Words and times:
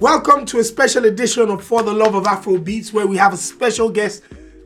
Welcome 0.00 0.44
to 0.46 0.58
a 0.58 0.64
special 0.64 1.06
edition 1.06 1.48
of 1.48 1.64
For 1.64 1.82
the 1.82 1.92
Love 1.92 2.14
of 2.14 2.26
Afro 2.26 2.58
Beats, 2.58 2.92
where 2.92 3.06
we 3.06 3.16
have 3.16 3.32
a 3.32 3.36
special 3.38 3.88
guest. 3.88 4.22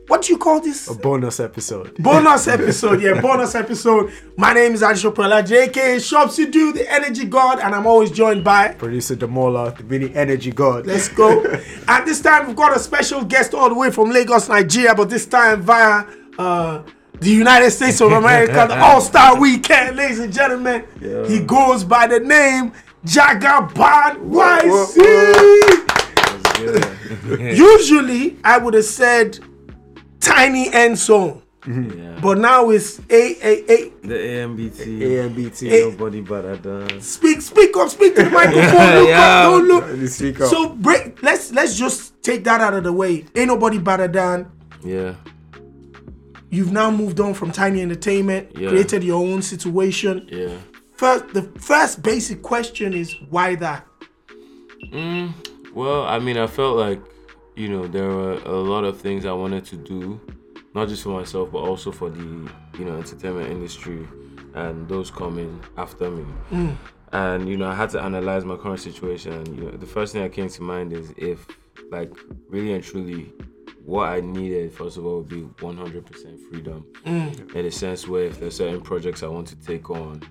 What 0.07 0.23
do 0.23 0.33
you 0.33 0.37
call 0.37 0.59
this? 0.59 0.89
A 0.89 0.93
bonus 0.93 1.39
episode. 1.39 1.95
Bonus 1.99 2.47
episode, 2.49 3.01
yeah, 3.01 3.21
bonus 3.21 3.55
episode. 3.55 4.11
My 4.35 4.51
name 4.51 4.73
is 4.73 4.81
Adisho 4.81 5.13
JK 5.15 6.05
Shops 6.05 6.37
You 6.37 6.51
Do, 6.51 6.73
the 6.73 6.91
Energy 6.91 7.23
God, 7.23 7.59
and 7.59 7.73
I'm 7.73 7.87
always 7.87 8.11
joined 8.11 8.43
by. 8.43 8.73
Producer 8.73 9.15
Damola, 9.15 9.77
the 9.77 9.85
mini 9.85 10.13
energy 10.13 10.51
god. 10.51 10.85
Let's 10.85 11.07
go. 11.07 11.45
and 11.87 12.05
this 12.05 12.19
time 12.19 12.47
we've 12.47 12.55
got 12.57 12.75
a 12.75 12.79
special 12.79 13.23
guest 13.23 13.53
all 13.53 13.69
the 13.69 13.75
way 13.75 13.89
from 13.89 14.09
Lagos, 14.09 14.49
Nigeria, 14.49 14.93
but 14.93 15.09
this 15.09 15.25
time 15.25 15.61
via 15.61 16.05
uh, 16.37 16.83
the 17.21 17.29
United 17.29 17.71
States 17.71 18.01
of 18.01 18.11
America, 18.11 18.65
the 18.67 18.77
All 18.83 18.99
Star 18.99 19.39
Weekend, 19.39 19.95
ladies 19.95 20.19
and 20.19 20.33
gentlemen. 20.33 20.83
He 21.29 21.39
goes 21.39 21.85
by 21.85 22.07
the 22.07 22.19
name 22.19 22.73
Jagaban 23.05 24.29
YC. 24.61 24.97
Usually, 27.57 28.37
I 28.43 28.57
would 28.57 28.73
have 28.75 28.85
said 28.85 29.39
Tiny 30.19 30.71
End 30.73 30.97
Song, 30.99 31.41
Yeah. 31.67 32.19
but 32.21 32.37
now 32.37 32.69
it's 32.69 32.99
A 33.09 33.35
A 33.41 33.63
A. 33.71 33.89
the 34.03 34.13
AMBT. 34.13 35.01
AMBT. 35.01 35.69
Nobody 35.91 36.21
but 36.21 36.45
I 36.45 36.55
done. 36.57 37.01
Speak, 37.01 37.41
speak 37.41 37.75
up, 37.77 37.89
speak 37.89 38.15
to 38.15 38.23
the 38.23 38.29
microphone. 38.29 38.95
Look 38.99 39.09
Yeah. 39.09 39.47
up, 39.47 39.51
don't 39.51 39.67
look. 39.67 40.07
Speak 40.09 40.39
up. 40.41 40.49
So 40.49 40.69
break. 40.69 41.23
Let's 41.23 41.51
let's 41.51 41.75
just 41.77 42.21
take 42.21 42.43
that 42.43 42.61
out 42.61 42.75
of 42.75 42.83
the 42.83 42.93
way. 42.93 43.25
Ain't 43.35 43.47
nobody 43.47 43.79
better 43.79 44.07
than 44.07 44.51
Yeah. 44.83 45.15
you've 46.51 46.71
now 46.71 46.91
moved 46.91 47.19
on 47.19 47.33
from 47.33 47.51
Tinny 47.51 47.81
Entertainment, 47.81 48.51
Yeah. 48.55 48.69
created 48.69 49.03
your 49.03 49.25
own 49.25 49.41
situation. 49.41 50.27
Yeah. 50.31 50.57
First, 51.01 51.33
the 51.33 51.41
first 51.57 52.03
basic 52.03 52.43
question 52.43 52.93
is 52.93 53.15
why 53.31 53.55
that? 53.55 53.87
Mm, 54.93 55.33
well, 55.73 56.03
I 56.03 56.19
mean, 56.19 56.37
I 56.37 56.45
felt 56.45 56.77
like, 56.77 57.01
you 57.55 57.69
know, 57.69 57.87
there 57.87 58.07
were 58.07 58.33
a 58.33 58.51
lot 58.51 58.83
of 58.83 59.01
things 59.01 59.25
I 59.25 59.31
wanted 59.31 59.65
to 59.65 59.77
do, 59.77 60.21
not 60.75 60.89
just 60.89 61.01
for 61.01 61.09
myself, 61.09 61.51
but 61.51 61.57
also 61.57 61.91
for 61.91 62.11
the, 62.11 62.47
you 62.77 62.85
know, 62.85 62.97
entertainment 62.97 63.49
industry 63.49 64.07
and 64.53 64.87
those 64.87 65.09
coming 65.09 65.59
after 65.75 66.11
me. 66.11 66.77
And, 67.11 67.49
you 67.49 67.57
know, 67.57 67.67
I 67.67 67.73
had 67.73 67.89
to 67.89 67.99
analyze 67.99 68.45
my 68.45 68.55
current 68.55 68.81
situation. 68.81 69.33
And, 69.33 69.47
you 69.57 69.63
know, 69.63 69.71
the 69.71 69.87
first 69.87 70.13
thing 70.13 70.21
that 70.21 70.33
came 70.33 70.49
to 70.49 70.61
mind 70.61 70.93
is 70.93 71.15
if, 71.17 71.47
like, 71.89 72.13
really 72.47 72.73
and 72.73 72.83
truly, 72.83 73.33
what 73.83 74.09
I 74.09 74.19
needed, 74.19 74.71
first 74.71 74.97
of 74.97 75.05
all, 75.07 75.21
would 75.21 75.29
be 75.29 75.41
100% 75.65 76.39
freedom. 76.47 76.85
In 77.05 77.65
a 77.65 77.71
sense 77.71 78.07
where 78.07 78.25
if 78.25 78.39
there's 78.39 78.57
certain 78.57 78.81
projects 78.81 79.23
I 79.23 79.29
want 79.29 79.47
to 79.47 79.55
take 79.55 79.89
on 79.89 80.21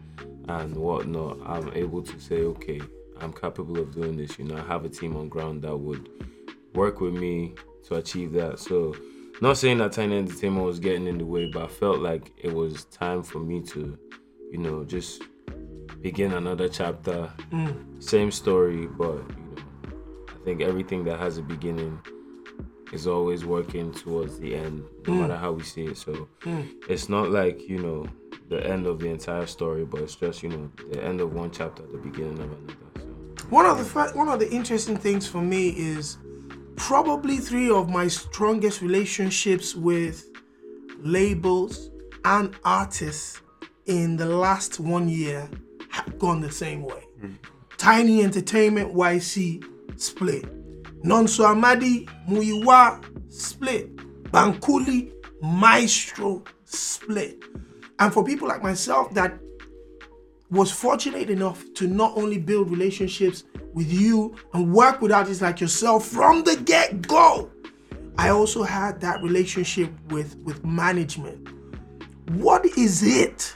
and 0.48 0.76
whatnot, 0.76 1.38
I'm 1.44 1.72
able 1.74 2.02
to 2.02 2.20
say, 2.20 2.42
okay, 2.42 2.80
I'm 3.20 3.32
capable 3.32 3.78
of 3.78 3.94
doing 3.94 4.16
this. 4.16 4.38
You 4.38 4.46
know, 4.46 4.56
I 4.56 4.62
have 4.62 4.84
a 4.84 4.88
team 4.88 5.16
on 5.16 5.28
ground 5.28 5.62
that 5.62 5.76
would 5.76 6.08
work 6.74 7.00
with 7.00 7.14
me 7.14 7.54
to 7.88 7.96
achieve 7.96 8.32
that. 8.32 8.58
So, 8.58 8.94
not 9.40 9.56
saying 9.56 9.78
that 9.78 9.92
Tinny 9.92 10.18
Entertainment 10.18 10.66
was 10.66 10.78
getting 10.78 11.06
in 11.06 11.18
the 11.18 11.24
way, 11.24 11.50
but 11.52 11.64
I 11.64 11.66
felt 11.68 12.00
like 12.00 12.32
it 12.36 12.52
was 12.52 12.84
time 12.86 13.22
for 13.22 13.38
me 13.38 13.62
to, 13.62 13.98
you 14.50 14.58
know, 14.58 14.84
just 14.84 15.22
begin 16.00 16.32
another 16.32 16.68
chapter. 16.68 17.30
Mm. 17.50 18.02
Same 18.02 18.30
story, 18.30 18.86
but 18.86 19.16
you 19.16 19.54
know, 19.56 19.62
I 20.28 20.44
think 20.44 20.60
everything 20.62 21.04
that 21.04 21.18
has 21.18 21.38
a 21.38 21.42
beginning 21.42 21.98
is 22.92 23.06
always 23.06 23.44
working 23.44 23.92
towards 23.92 24.38
the 24.38 24.54
end, 24.54 24.84
no 25.06 25.14
mm. 25.14 25.20
matter 25.20 25.36
how 25.36 25.52
we 25.52 25.62
see 25.62 25.84
it. 25.84 25.96
So 25.96 26.28
mm. 26.40 26.68
it's 26.88 27.08
not 27.08 27.30
like 27.30 27.68
you 27.68 27.78
know 27.78 28.06
the 28.50 28.66
end 28.66 28.86
of 28.86 28.98
the 28.98 29.08
entire 29.08 29.46
story, 29.46 29.84
but 29.84 30.02
it's 30.02 30.16
just 30.16 30.42
you 30.42 30.50
know 30.50 30.70
the 30.92 31.02
end 31.02 31.20
of 31.22 31.32
one 31.32 31.50
chapter, 31.50 31.82
the 31.86 31.98
beginning 31.98 32.34
of 32.34 32.52
another. 32.52 32.74
So 33.38 33.46
One 33.48 33.64
of 33.64 33.78
the 33.78 33.84
fir- 33.84 34.12
one 34.14 34.28
of 34.28 34.38
the 34.40 34.50
interesting 34.50 34.96
things 34.98 35.26
for 35.26 35.40
me 35.40 35.70
is 35.70 36.18
probably 36.76 37.38
three 37.38 37.70
of 37.70 37.88
my 37.88 38.08
strongest 38.08 38.82
relationships 38.82 39.74
with 39.74 40.26
labels 40.98 41.90
and 42.24 42.54
artists 42.64 43.40
in 43.86 44.16
the 44.16 44.26
last 44.26 44.80
one 44.80 45.08
year 45.08 45.48
have 45.90 46.18
gone 46.18 46.40
the 46.40 46.50
same 46.50 46.82
way. 46.82 47.02
Tinny 47.78 48.22
Entertainment 48.22 48.92
YC 48.94 49.64
split. 49.98 50.44
Nonso 51.02 51.44
Amadi 51.46 52.06
Muyiwa 52.28 53.02
split. 53.32 53.96
Bankuli 54.30 55.12
Maestro 55.40 56.44
split. 56.64 57.42
And 58.00 58.12
for 58.12 58.24
people 58.24 58.48
like 58.48 58.62
myself 58.62 59.12
that 59.14 59.38
was 60.50 60.72
fortunate 60.72 61.30
enough 61.30 61.62
to 61.74 61.86
not 61.86 62.16
only 62.16 62.38
build 62.38 62.70
relationships 62.70 63.44
with 63.72 63.92
you 63.92 64.34
and 64.52 64.72
work 64.72 65.00
with 65.00 65.12
artists 65.12 65.40
like 65.40 65.60
yourself 65.60 66.06
from 66.06 66.42
the 66.42 66.56
get-go, 66.56 67.50
I 68.18 68.30
also 68.30 68.64
had 68.64 69.00
that 69.02 69.22
relationship 69.22 69.92
with 70.08 70.36
with 70.38 70.64
management. 70.64 71.48
What 72.30 72.66
is 72.76 73.02
it 73.02 73.54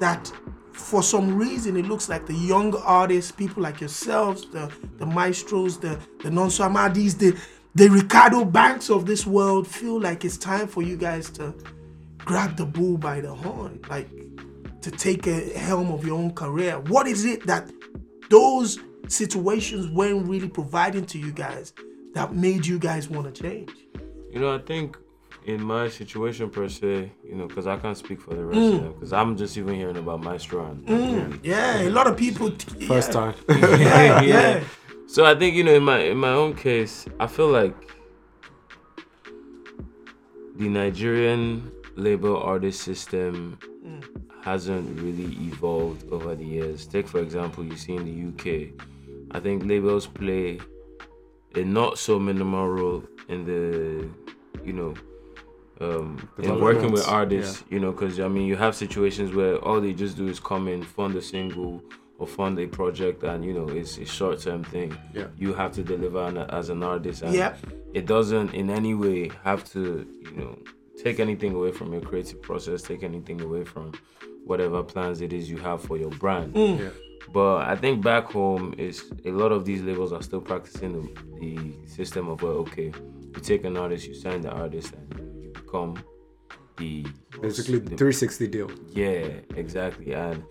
that 0.00 0.32
for 0.72 1.02
some 1.02 1.38
reason 1.38 1.76
it 1.76 1.86
looks 1.86 2.08
like 2.08 2.26
the 2.26 2.34
young 2.34 2.74
artists, 2.76 3.30
people 3.30 3.62
like 3.62 3.80
yourselves, 3.80 4.50
the 4.50 4.72
the 4.98 5.06
maestros, 5.06 5.78
the 5.78 5.98
the 6.22 6.30
Nonso 6.30 6.64
Amadis, 6.64 7.14
the 7.14 7.38
the 7.74 7.88
Ricardo 7.88 8.44
Banks 8.44 8.90
of 8.90 9.06
this 9.06 9.26
world 9.26 9.66
feel 9.68 10.00
like 10.00 10.24
it's 10.24 10.36
time 10.36 10.66
for 10.66 10.82
you 10.82 10.96
guys 10.96 11.30
to 11.30 11.54
grab 12.24 12.56
the 12.56 12.66
bull 12.66 12.96
by 12.98 13.20
the 13.20 13.34
horn, 13.34 13.80
like 13.88 14.08
to 14.82 14.90
take 14.90 15.26
a 15.26 15.58
helm 15.58 15.90
of 15.90 16.04
your 16.04 16.18
own 16.18 16.32
career. 16.32 16.80
What 16.80 17.06
is 17.06 17.24
it 17.24 17.46
that 17.46 17.70
those 18.30 18.78
situations 19.08 19.88
weren't 19.88 20.26
really 20.28 20.48
providing 20.48 21.06
to 21.06 21.18
you 21.18 21.32
guys 21.32 21.72
that 22.14 22.34
made 22.34 22.66
you 22.66 22.78
guys 22.78 23.08
want 23.08 23.34
to 23.34 23.42
change? 23.42 23.70
you 24.34 24.40
know, 24.40 24.52
I 24.52 24.58
think 24.58 24.98
in 25.46 25.62
my 25.62 25.88
situation 25.88 26.50
per 26.50 26.68
se, 26.68 27.12
you 27.22 27.36
know, 27.36 27.46
because 27.46 27.68
I 27.68 27.76
can't 27.76 27.96
speak 27.96 28.20
for 28.20 28.34
the 28.34 28.44
rest 28.44 28.58
of 28.58 28.64
mm. 28.64 28.82
them, 28.82 28.92
because 28.94 29.12
I'm 29.12 29.36
just 29.36 29.56
even 29.56 29.76
hearing 29.76 29.96
about 29.96 30.20
Maestro 30.22 30.66
and 30.66 30.88
and 30.88 31.34
mm. 31.34 31.40
Yeah, 31.44 31.82
a 31.82 31.90
lot 31.90 32.08
of 32.08 32.16
people. 32.16 32.50
First 32.88 33.12
yeah, 33.14 33.20
time. 33.20 33.34
Yeah, 33.80 34.20
yeah. 34.22 34.64
So 35.06 35.24
I 35.24 35.36
think 35.36 35.54
you 35.54 35.62
know 35.62 35.74
in 35.74 35.84
my 35.84 36.00
in 36.00 36.16
my 36.16 36.30
own 36.30 36.54
case, 36.56 37.06
I 37.20 37.28
feel 37.28 37.48
like 37.48 37.76
the 40.56 40.68
Nigerian 40.68 41.70
label 41.96 42.36
artist 42.42 42.82
system 42.82 43.58
hasn't 44.42 45.00
really 45.00 45.32
evolved 45.46 46.10
over 46.12 46.34
the 46.34 46.44
years. 46.44 46.86
Take 46.86 47.08
for 47.08 47.20
example, 47.20 47.64
you 47.64 47.76
see 47.76 47.94
in 47.96 48.04
the 48.04 48.28
UK, 48.30 48.72
I 49.30 49.40
think 49.40 49.64
labels 49.64 50.06
play 50.06 50.60
a 51.54 51.62
not 51.64 51.98
so 51.98 52.18
minimal 52.18 52.68
role 52.68 53.04
in 53.28 53.44
the 53.44 54.08
you 54.64 54.72
know 54.72 54.94
um, 55.80 56.28
in 56.38 56.60
working 56.60 56.92
with 56.92 57.02
Development, 57.02 57.08
artists, 57.08 57.64
you 57.68 57.80
know, 57.80 57.90
because 57.90 58.20
I 58.20 58.28
mean, 58.28 58.46
you 58.46 58.56
have 58.56 58.74
situations 58.76 59.34
where 59.34 59.56
all 59.56 59.80
they 59.80 59.92
just 59.92 60.16
do 60.16 60.28
is 60.28 60.38
come 60.38 60.68
in, 60.68 60.82
fund 60.82 61.16
a 61.16 61.22
single 61.22 61.82
or 62.18 62.28
fund 62.28 62.58
a 62.60 62.66
project, 62.66 63.24
and 63.24 63.44
you 63.44 63.52
know, 63.52 63.68
it's 63.68 63.98
a 63.98 64.04
short 64.04 64.40
term 64.40 64.62
thing. 64.64 64.96
Yeah. 65.12 65.26
You 65.36 65.52
have 65.54 65.72
to 65.72 65.82
deliver 65.82 66.22
an, 66.22 66.38
as 66.38 66.68
an 66.68 66.82
artist, 66.82 67.22
and 67.22 67.34
Yep. 67.34 67.58
it 67.92 68.06
doesn't 68.06 68.54
in 68.54 68.70
any 68.70 68.94
way 68.94 69.30
have 69.42 69.64
to, 69.72 70.06
you 70.22 70.36
know, 70.36 70.58
take 71.02 71.20
anything 71.20 71.54
away 71.54 71.72
from 71.72 71.92
your 71.92 72.02
creative 72.02 72.40
process, 72.42 72.82
take 72.82 73.02
anything 73.02 73.40
away 73.40 73.64
from 73.64 73.92
whatever 74.44 74.82
plans 74.82 75.20
it 75.20 75.32
is 75.32 75.50
you 75.50 75.56
have 75.58 75.82
for 75.82 75.96
your 75.96 76.10
brand. 76.10 76.54
Mm. 76.54 76.78
Yeah. 76.78 76.90
But 77.32 77.62
I 77.66 77.74
think 77.76 78.02
back 78.02 78.26
home 78.32 78.74
is 78.76 79.10
a 79.24 79.30
lot 79.30 79.50
of 79.50 79.64
these 79.64 79.80
labels 79.82 80.12
are 80.12 80.22
still 80.22 80.40
practicing 80.42 80.92
the, 80.92 81.40
the 81.40 81.86
system 81.88 82.28
of 82.28 82.42
well, 82.42 82.52
okay, 82.58 82.92
you 83.34 83.40
take 83.42 83.64
an 83.64 83.76
artist, 83.78 84.06
you 84.06 84.14
sign 84.14 84.42
the 84.42 84.50
artist, 84.50 84.92
and 84.92 85.18
you, 85.18 85.42
you 85.46 85.52
become 85.52 86.02
the 86.76 87.06
Basically, 87.40 87.78
the- 87.78 87.96
360 87.96 88.46
deal. 88.48 88.70
yeah, 88.90 89.28
exactly. 89.56 90.12
And 90.12 90.44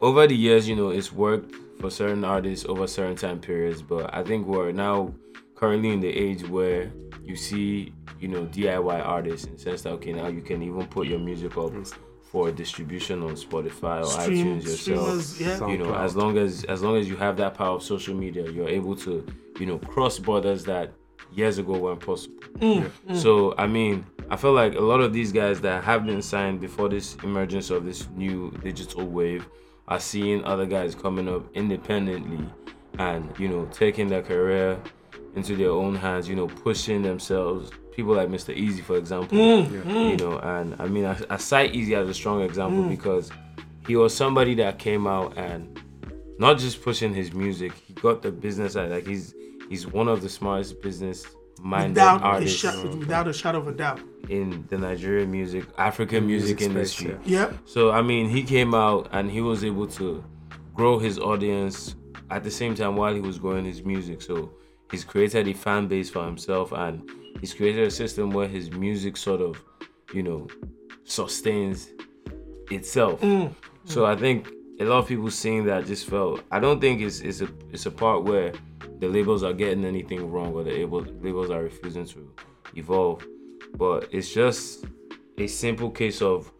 over 0.00 0.26
the 0.26 0.36
years, 0.36 0.68
you 0.68 0.76
know, 0.76 0.90
it's 0.90 1.10
worked 1.12 1.54
for 1.80 1.90
certain 1.90 2.24
artists 2.24 2.66
over 2.68 2.86
certain 2.86 3.16
time 3.16 3.40
periods. 3.40 3.82
But 3.82 4.12
I 4.14 4.22
think 4.22 4.46
we're 4.46 4.72
now 4.72 5.14
currently 5.62 5.90
in 5.90 6.00
the 6.00 6.08
age 6.08 6.42
where 6.48 6.90
you 7.22 7.36
see, 7.36 7.92
you 8.18 8.26
know, 8.26 8.44
DIY 8.46 9.06
artists 9.06 9.46
in 9.46 9.52
the 9.52 9.58
sense 9.60 9.82
that 9.82 9.90
okay, 9.90 10.12
now 10.12 10.26
you 10.26 10.42
can 10.42 10.60
even 10.60 10.84
put 10.88 11.06
your 11.06 11.20
music 11.20 11.56
up 11.56 11.72
for 12.20 12.50
distribution 12.50 13.22
on 13.22 13.36
Spotify 13.36 14.00
or 14.00 14.06
Stream- 14.06 14.60
iTunes 14.60 14.64
yourself. 14.64 15.40
yeah. 15.40 15.68
you 15.68 15.78
know 15.78 15.94
as 15.94 16.16
long 16.16 16.36
as 16.36 16.64
as 16.64 16.82
long 16.82 16.96
as 16.96 17.08
you 17.08 17.14
have 17.14 17.36
that 17.36 17.54
power 17.54 17.76
of 17.76 17.82
social 17.84 18.14
media 18.14 18.50
you're 18.50 18.68
able 18.68 18.96
to 18.96 19.24
you 19.60 19.66
know 19.66 19.78
cross 19.78 20.18
borders 20.18 20.64
that 20.64 20.90
years 21.32 21.58
ago 21.58 21.78
weren't 21.78 22.00
possible. 22.00 22.34
Mm, 22.58 22.90
mm. 23.08 23.16
So 23.16 23.54
i 23.56 23.66
mean 23.66 24.04
i 24.30 24.36
feel 24.36 24.54
like 24.54 24.74
a 24.74 24.80
lot 24.80 25.00
of 25.00 25.12
these 25.12 25.30
guys 25.30 25.60
that 25.60 25.84
have 25.84 26.04
been 26.06 26.22
signed 26.22 26.60
before 26.60 26.88
this 26.88 27.16
emergence 27.22 27.70
of 27.70 27.84
this 27.84 28.08
new 28.16 28.50
digital 28.64 29.06
wave 29.06 29.46
are 29.88 30.00
seeing 30.00 30.42
other 30.44 30.66
guys 30.66 30.94
coming 30.94 31.28
up 31.28 31.44
independently 31.54 32.44
and 32.98 33.30
you 33.38 33.48
know 33.48 33.66
taking 33.66 34.08
their 34.08 34.22
career 34.22 34.80
into 35.34 35.56
their 35.56 35.70
own 35.70 35.94
hands 35.94 36.28
you 36.28 36.36
know 36.36 36.46
pushing 36.46 37.02
themselves 37.02 37.70
people 37.92 38.14
like 38.14 38.28
mr 38.28 38.56
Eazi 38.56 38.82
for 38.82 38.96
example 38.96 39.36
mm, 39.36 39.70
you 39.70 39.80
mm. 39.80 40.20
know 40.20 40.38
and 40.38 40.76
i 40.78 40.86
mean 40.86 41.04
I, 41.04 41.16
I 41.30 41.36
cite 41.36 41.72
Eazi 41.72 41.96
as 41.96 42.08
a 42.08 42.14
strong 42.14 42.42
example 42.42 42.84
mm. 42.84 42.88
because 42.88 43.30
he 43.86 43.96
was 43.96 44.14
somebody 44.14 44.54
that 44.56 44.78
came 44.78 45.06
out 45.06 45.36
and 45.36 45.80
not 46.38 46.58
just 46.58 46.82
pushing 46.82 47.14
his 47.14 47.32
music, 47.32 47.72
he 47.86 47.92
got 47.94 48.22
the 48.22 48.30
business 48.30 48.74
side. 48.74 48.90
Like 48.90 49.06
he's 49.06 49.34
he's 49.68 49.86
one 49.86 50.08
of 50.08 50.22
the 50.22 50.28
smartest 50.28 50.82
business 50.82 51.24
minded 51.60 51.90
without 51.90 52.20
a, 52.20 52.24
artists 52.24 52.58
sha- 52.58 52.82
without 52.82 53.28
a 53.28 53.32
shadow 53.32 53.58
of 53.58 53.68
a 53.68 53.72
doubt. 53.72 54.00
in 54.28 54.66
the 54.68 54.78
Nigerian 54.78 55.30
music, 55.30 55.64
African 55.78 56.26
music, 56.26 56.60
music 56.60 56.92
space, 56.92 57.00
industry. 57.00 57.32
yeah. 57.32 57.40
Yep. 57.40 57.58
So 57.64 57.90
I 57.90 58.02
mean, 58.02 58.28
he 58.28 58.42
came 58.42 58.74
out 58.74 59.08
and 59.12 59.30
he 59.30 59.40
was 59.40 59.64
able 59.64 59.86
to 59.98 60.24
grow 60.74 60.98
his 60.98 61.18
audience 61.18 61.94
at 62.30 62.42
the 62.44 62.50
same 62.50 62.74
time 62.74 62.96
while 62.96 63.14
he 63.14 63.20
was 63.20 63.38
growing 63.38 63.64
his 63.64 63.84
music. 63.84 64.22
So 64.22 64.52
he's 64.92 65.02
created 65.02 65.48
a 65.48 65.52
fan 65.54 65.88
base 65.88 66.08
for 66.08 66.24
himself 66.24 66.70
and 66.70 67.10
he's 67.40 67.52
created 67.52 67.88
a 67.88 67.90
system 67.90 68.30
where 68.30 68.46
his 68.46 68.70
music 68.70 69.16
sort 69.16 69.40
of, 69.40 69.60
you 70.14 70.22
know, 70.22 70.46
sustains 71.02 71.88
itself. 72.70 73.20
Mm. 73.22 73.48
Mm. 73.48 73.54
So 73.84 74.06
I 74.06 74.14
think 74.14 74.48
a 74.78 74.84
lot 74.84 74.98
of 74.98 75.08
people 75.08 75.30
seeing 75.30 75.64
that 75.64 75.86
just 75.86 76.06
felt. 76.06 76.44
I 76.52 76.60
don't 76.60 76.80
think 76.80 77.00
it's 77.00 77.20
it's 77.20 77.40
a 77.40 77.48
it's 77.72 77.86
a 77.86 77.90
part 77.90 78.22
where 78.22 78.52
the 79.00 79.08
labels 79.08 79.42
are 79.42 79.52
getting 79.52 79.84
anything 79.84 80.30
wrong 80.30 80.54
or 80.54 80.62
the 80.62 80.70
labels 80.70 81.08
labels 81.20 81.50
are 81.50 81.62
refusing 81.62 82.06
to 82.06 82.32
evolve, 82.76 83.26
but 83.74 84.08
it's 84.12 84.32
just 84.32 84.84
a 85.38 85.46
simple 85.46 85.90
case 85.90 86.22
of 86.22 86.52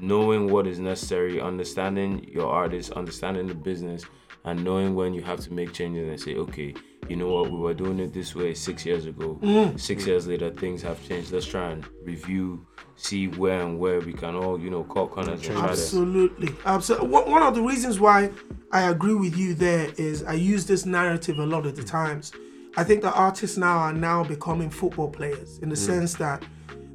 knowing 0.00 0.50
what 0.50 0.66
is 0.66 0.78
necessary, 0.78 1.40
understanding 1.40 2.24
your 2.24 2.48
artist, 2.50 2.92
understanding 2.92 3.46
the 3.46 3.54
business, 3.54 4.04
and 4.44 4.62
knowing 4.64 4.94
when 4.94 5.14
you 5.14 5.22
have 5.22 5.40
to 5.40 5.52
make 5.52 5.72
changes 5.72 6.08
and 6.08 6.20
say, 6.20 6.34
okay, 6.34 6.74
you 7.08 7.16
know 7.16 7.28
what, 7.28 7.50
we 7.50 7.58
were 7.58 7.74
doing 7.74 7.98
it 8.00 8.12
this 8.12 8.34
way 8.34 8.54
six 8.54 8.84
years 8.86 9.06
ago. 9.06 9.38
Mm. 9.42 9.78
Six 9.78 10.06
years 10.06 10.26
later, 10.26 10.50
things 10.50 10.82
have 10.82 11.06
changed. 11.06 11.32
Let's 11.32 11.46
try 11.46 11.70
and 11.70 11.84
review, 12.02 12.66
see 12.96 13.28
where 13.28 13.60
and 13.60 13.78
where 13.78 14.00
we 14.00 14.12
can 14.12 14.34
all, 14.34 14.58
you 14.58 14.70
know, 14.70 14.84
cut 14.84 15.10
corners 15.10 15.46
and 15.46 15.56
try. 15.56 15.68
Absolutely. 15.68 16.54
Absolutely. 16.64 17.08
One 17.08 17.42
of 17.42 17.54
the 17.54 17.62
reasons 17.62 18.00
why 18.00 18.30
I 18.72 18.90
agree 18.90 19.14
with 19.14 19.36
you 19.36 19.54
there 19.54 19.90
is 19.96 20.24
I 20.24 20.34
use 20.34 20.66
this 20.66 20.86
narrative 20.86 21.38
a 21.38 21.46
lot 21.46 21.66
of 21.66 21.76
the 21.76 21.82
mm. 21.82 21.90
times. 21.90 22.32
I 22.76 22.84
think 22.84 23.02
the 23.02 23.12
artists 23.12 23.56
now 23.56 23.78
are 23.78 23.92
now 23.92 24.24
becoming 24.24 24.70
football 24.70 25.08
players 25.08 25.58
in 25.58 25.68
the 25.68 25.76
mm. 25.76 25.86
sense 25.86 26.14
that 26.14 26.42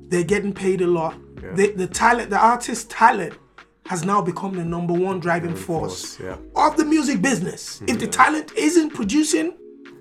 they're 0.10 0.24
getting 0.24 0.54
paid 0.54 0.82
a 0.82 0.88
lot. 0.88 1.18
The, 1.56 1.72
the 1.72 1.88
talent, 1.88 2.30
the 2.30 2.38
artist's 2.38 2.86
talent 2.90 3.34
has 3.86 4.04
now 4.04 4.22
become 4.22 4.54
the 4.54 4.66
number 4.66 4.94
one 4.94 5.20
driving 5.20 5.56
force, 5.56 6.16
force, 6.16 6.20
yeah. 6.20 6.38
of 6.56 6.78
the 6.78 6.86
music 6.86 7.22
business. 7.22 7.82
If 7.88 8.00
the 8.00 8.08
talent 8.08 8.52
isn't 8.56 8.92
producing, 8.92 9.58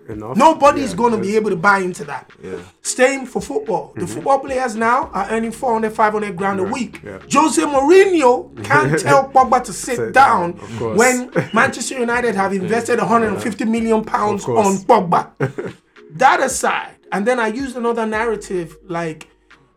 Enough. 0.08 0.37
nobody's 0.37 0.90
Yeah, 0.90 0.96
going 0.96 1.12
to 1.12 1.19
be 1.19 1.37
able 1.37 1.50
to 1.50 1.56
buy 1.56 1.78
into 1.78 2.05
that. 2.05 2.31
Yeah. 2.43 2.58
Same 2.82 3.26
for 3.26 3.43
football. 3.43 3.93
The 3.94 4.02
mm-hmm. 4.02 4.14
football 4.14 4.38
players 4.40 4.75
now 4.76 5.10
are 5.12 5.28
earning 5.31 5.52
400, 5.52 5.93
500 5.93 6.37
grand 6.37 6.60
a 6.60 6.64
week. 6.64 7.00
yeah. 7.05 7.19
Jose 7.32 7.62
Mourinho 7.62 8.64
can't 8.64 8.99
tell 9.08 9.28
Pogba 9.28 9.62
to 9.64 9.72
sit, 9.72 9.96
Sit 9.96 10.12
down, 10.14 10.52
down, 10.52 10.96
when 10.96 11.31
Manchester 11.52 11.99
United 11.99 12.34
have 12.34 12.52
invested 12.52 12.99
150 12.99 13.64
million 13.64 14.05
pounds 14.05 14.44
on 14.46 14.76
Pogba. 14.78 15.75
that 16.12 16.40
aside, 16.40 16.96
and 17.12 17.26
then 17.26 17.38
I 17.38 17.49
used 17.49 17.76
another 17.76 18.06
narrative 18.06 18.76
like 18.84 19.28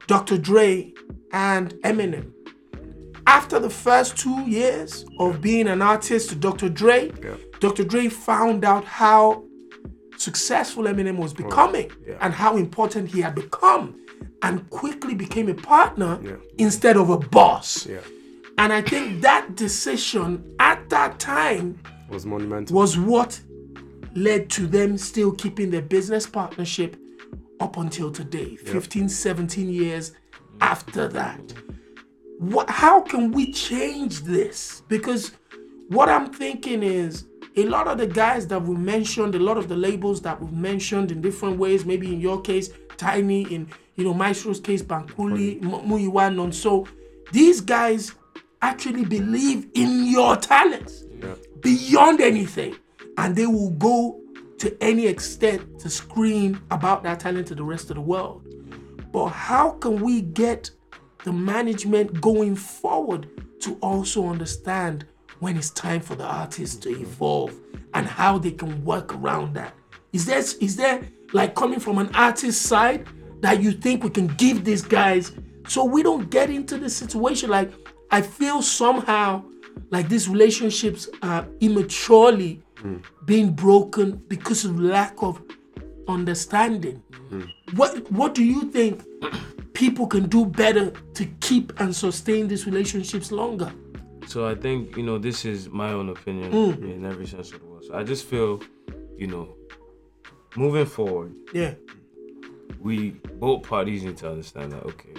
Dr. 0.07 0.37
Dre 0.37 0.93
and 1.31 1.73
Eminem. 1.83 2.31
After 3.27 3.59
the 3.59 3.69
first 3.69 4.17
two 4.17 4.41
years 4.49 5.05
of 5.19 5.41
being 5.41 5.67
an 5.67 5.81
artist 5.81 6.29
to 6.29 6.35
Dr. 6.35 6.69
Dre, 6.69 7.11
Yeah. 7.23 7.35
Dr. 7.59 7.83
Dre 7.83 8.07
found 8.09 8.65
out 8.65 8.83
how 8.83 9.43
successful 10.21 10.83
Eminem 10.83 11.17
was 11.17 11.33
becoming 11.33 11.91
yeah. 12.07 12.17
and 12.21 12.33
how 12.33 12.55
important 12.57 13.09
he 13.09 13.19
had 13.21 13.33
become 13.35 13.99
and 14.43 14.69
quickly 14.69 15.15
became 15.15 15.49
a 15.49 15.53
partner 15.53 16.19
Yeah. 16.23 16.35
instead 16.57 16.95
of 16.97 17.09
a 17.09 17.17
boss. 17.17 17.85
Yeah. 17.87 17.99
And 18.57 18.71
I 18.71 18.81
think 18.81 19.21
that 19.21 19.55
decision 19.55 20.55
at 20.59 20.89
that 20.89 21.19
time 21.19 21.79
Was 22.09 22.25
monumental. 22.25 22.75
was 22.75 22.97
what 22.97 23.41
led 24.15 24.49
to 24.51 24.67
them 24.67 24.97
still 24.97 25.31
keeping 25.31 25.71
their 25.71 25.81
business 25.81 26.27
partnership 26.27 26.97
up 27.59 27.77
until 27.77 28.11
today, 28.11 28.55
15, 28.57 29.07
17 29.09 29.69
years 29.69 30.11
after 30.59 31.07
that. 31.07 31.41
What, 32.39 32.69
how 32.69 33.01
can 33.01 33.31
we 33.31 33.51
change 33.51 34.21
this? 34.21 34.81
Because 34.87 35.31
what 35.89 36.09
I'm 36.09 36.31
thinking 36.33 36.83
is 36.83 37.25
a 37.57 37.63
lot 37.65 37.87
of 37.87 37.97
the 37.97 38.07
guys 38.07 38.47
that 38.47 38.61
we 38.61 38.75
mentioned, 38.75 39.35
a 39.35 39.39
lot 39.39 39.57
of 39.57 39.67
the 39.67 39.75
labels 39.75 40.21
that 40.21 40.41
we've 40.41 40.53
mentioned 40.53 41.11
in 41.11 41.21
different 41.21 41.57
ways, 41.57 41.85
maybe 41.85 42.13
in 42.13 42.21
your 42.21 42.41
case, 42.41 42.69
Tinny, 42.97 43.43
in 43.53 43.67
you 43.95 44.03
know 44.03 44.13
Maestro's 44.13 44.59
case, 44.59 44.81
Bankuli, 44.81 45.61
M- 45.61 45.89
Muyiwa, 45.89 46.33
Nonso, 46.33 46.87
these 47.31 47.59
guys 47.61 48.13
actually 48.61 49.03
believe 49.05 49.67
in 49.73 50.05
your 50.05 50.35
talents 50.37 51.03
Yeah. 51.21 51.35
beyond 51.61 52.21
anything, 52.21 52.75
and 53.17 53.35
they 53.35 53.47
will 53.47 53.71
go 53.71 54.19
to 54.59 54.77
any 54.83 55.07
extent 55.07 55.79
to 55.79 55.89
scream 55.89 56.61
about 56.71 57.03
that 57.03 57.19
talent 57.19 57.47
to 57.47 57.55
the 57.55 57.63
rest 57.63 57.89
of 57.89 57.95
the 57.95 58.01
world. 58.01 58.45
But 59.11 59.27
how 59.29 59.71
can 59.71 59.99
we 60.01 60.21
get 60.21 60.69
the 61.23 61.33
management 61.33 62.21
going 62.21 62.55
forward 62.55 63.27
to 63.61 63.75
also 63.81 64.27
understand 64.27 65.05
when 65.41 65.57
it's 65.57 65.71
time 65.71 65.99
for 65.99 66.15
the 66.15 66.23
artist 66.23 66.83
to 66.83 66.89
evolve 66.89 67.53
and 67.93 68.07
how 68.07 68.37
they 68.37 68.51
can 68.51 68.85
work 68.85 69.13
around 69.15 69.55
that? 69.55 69.73
Is 70.13 70.25
there 70.25 70.37
is 70.37 70.75
there 70.75 71.01
like 71.33 71.55
coming 71.55 71.79
from 71.79 71.97
an 71.97 72.09
artist 72.15 72.61
side 72.61 73.07
that 73.41 73.61
you 73.61 73.71
think 73.71 74.03
we 74.03 74.11
can 74.11 74.27
give 74.27 74.63
these 74.63 74.83
guys 74.83 75.33
so 75.67 75.83
we 75.83 76.03
don't 76.03 76.29
get 76.29 76.49
into 76.49 76.77
the 76.77 76.89
situation 76.89 77.49
like 77.49 77.71
I 78.11 78.21
feel 78.21 78.61
somehow 78.61 79.43
like 79.89 80.09
these 80.09 80.29
relationships 80.29 81.09
are 81.23 81.47
immaturely 81.59 82.61
being 83.25 83.51
broken 83.53 84.17
because 84.27 84.63
of 84.63 84.79
lack 84.79 85.21
of 85.23 85.41
understanding. 86.07 87.01
What 87.75 88.11
what 88.11 88.35
do 88.35 88.43
you 88.43 88.69
think 88.69 89.03
people 89.73 90.05
can 90.05 90.27
do 90.27 90.45
better 90.45 90.91
to 91.15 91.25
keep 91.39 91.79
and 91.79 91.95
sustain 91.95 92.47
these 92.47 92.67
relationships 92.67 93.31
longer? 93.31 93.71
So 94.31 94.47
I 94.47 94.55
think 94.55 94.95
you 94.95 95.03
know 95.03 95.17
this 95.17 95.43
is 95.43 95.67
my 95.67 95.91
own 95.91 96.07
opinion 96.07 96.53
mm. 96.53 96.95
in 96.95 97.03
every 97.05 97.27
sense 97.27 97.51
of 97.51 97.59
the 97.59 97.65
word. 97.65 97.83
So 97.83 97.95
I 97.95 98.03
just 98.03 98.25
feel, 98.25 98.61
you 99.17 99.27
know, 99.27 99.57
moving 100.55 100.85
forward, 100.85 101.35
Yeah. 101.53 101.73
we 102.79 103.09
both 103.45 103.63
parties 103.63 104.03
need 104.03 104.15
to 104.17 104.29
understand 104.29 104.71
that 104.71 104.83
okay, 104.85 105.15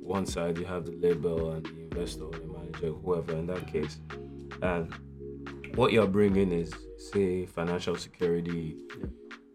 one 0.00 0.26
side 0.26 0.58
you 0.58 0.64
have 0.64 0.84
the 0.84 0.92
label 0.92 1.50
and 1.50 1.66
the 1.66 1.80
investor, 1.90 2.22
or 2.26 2.30
the 2.30 2.46
manager, 2.46 2.92
whoever 2.92 3.32
in 3.32 3.46
that 3.48 3.66
case, 3.66 3.98
and 4.62 4.94
what 5.74 5.92
you're 5.92 6.06
bringing 6.06 6.52
is 6.52 6.72
say 7.10 7.46
financial 7.46 7.96
security, 7.96 8.76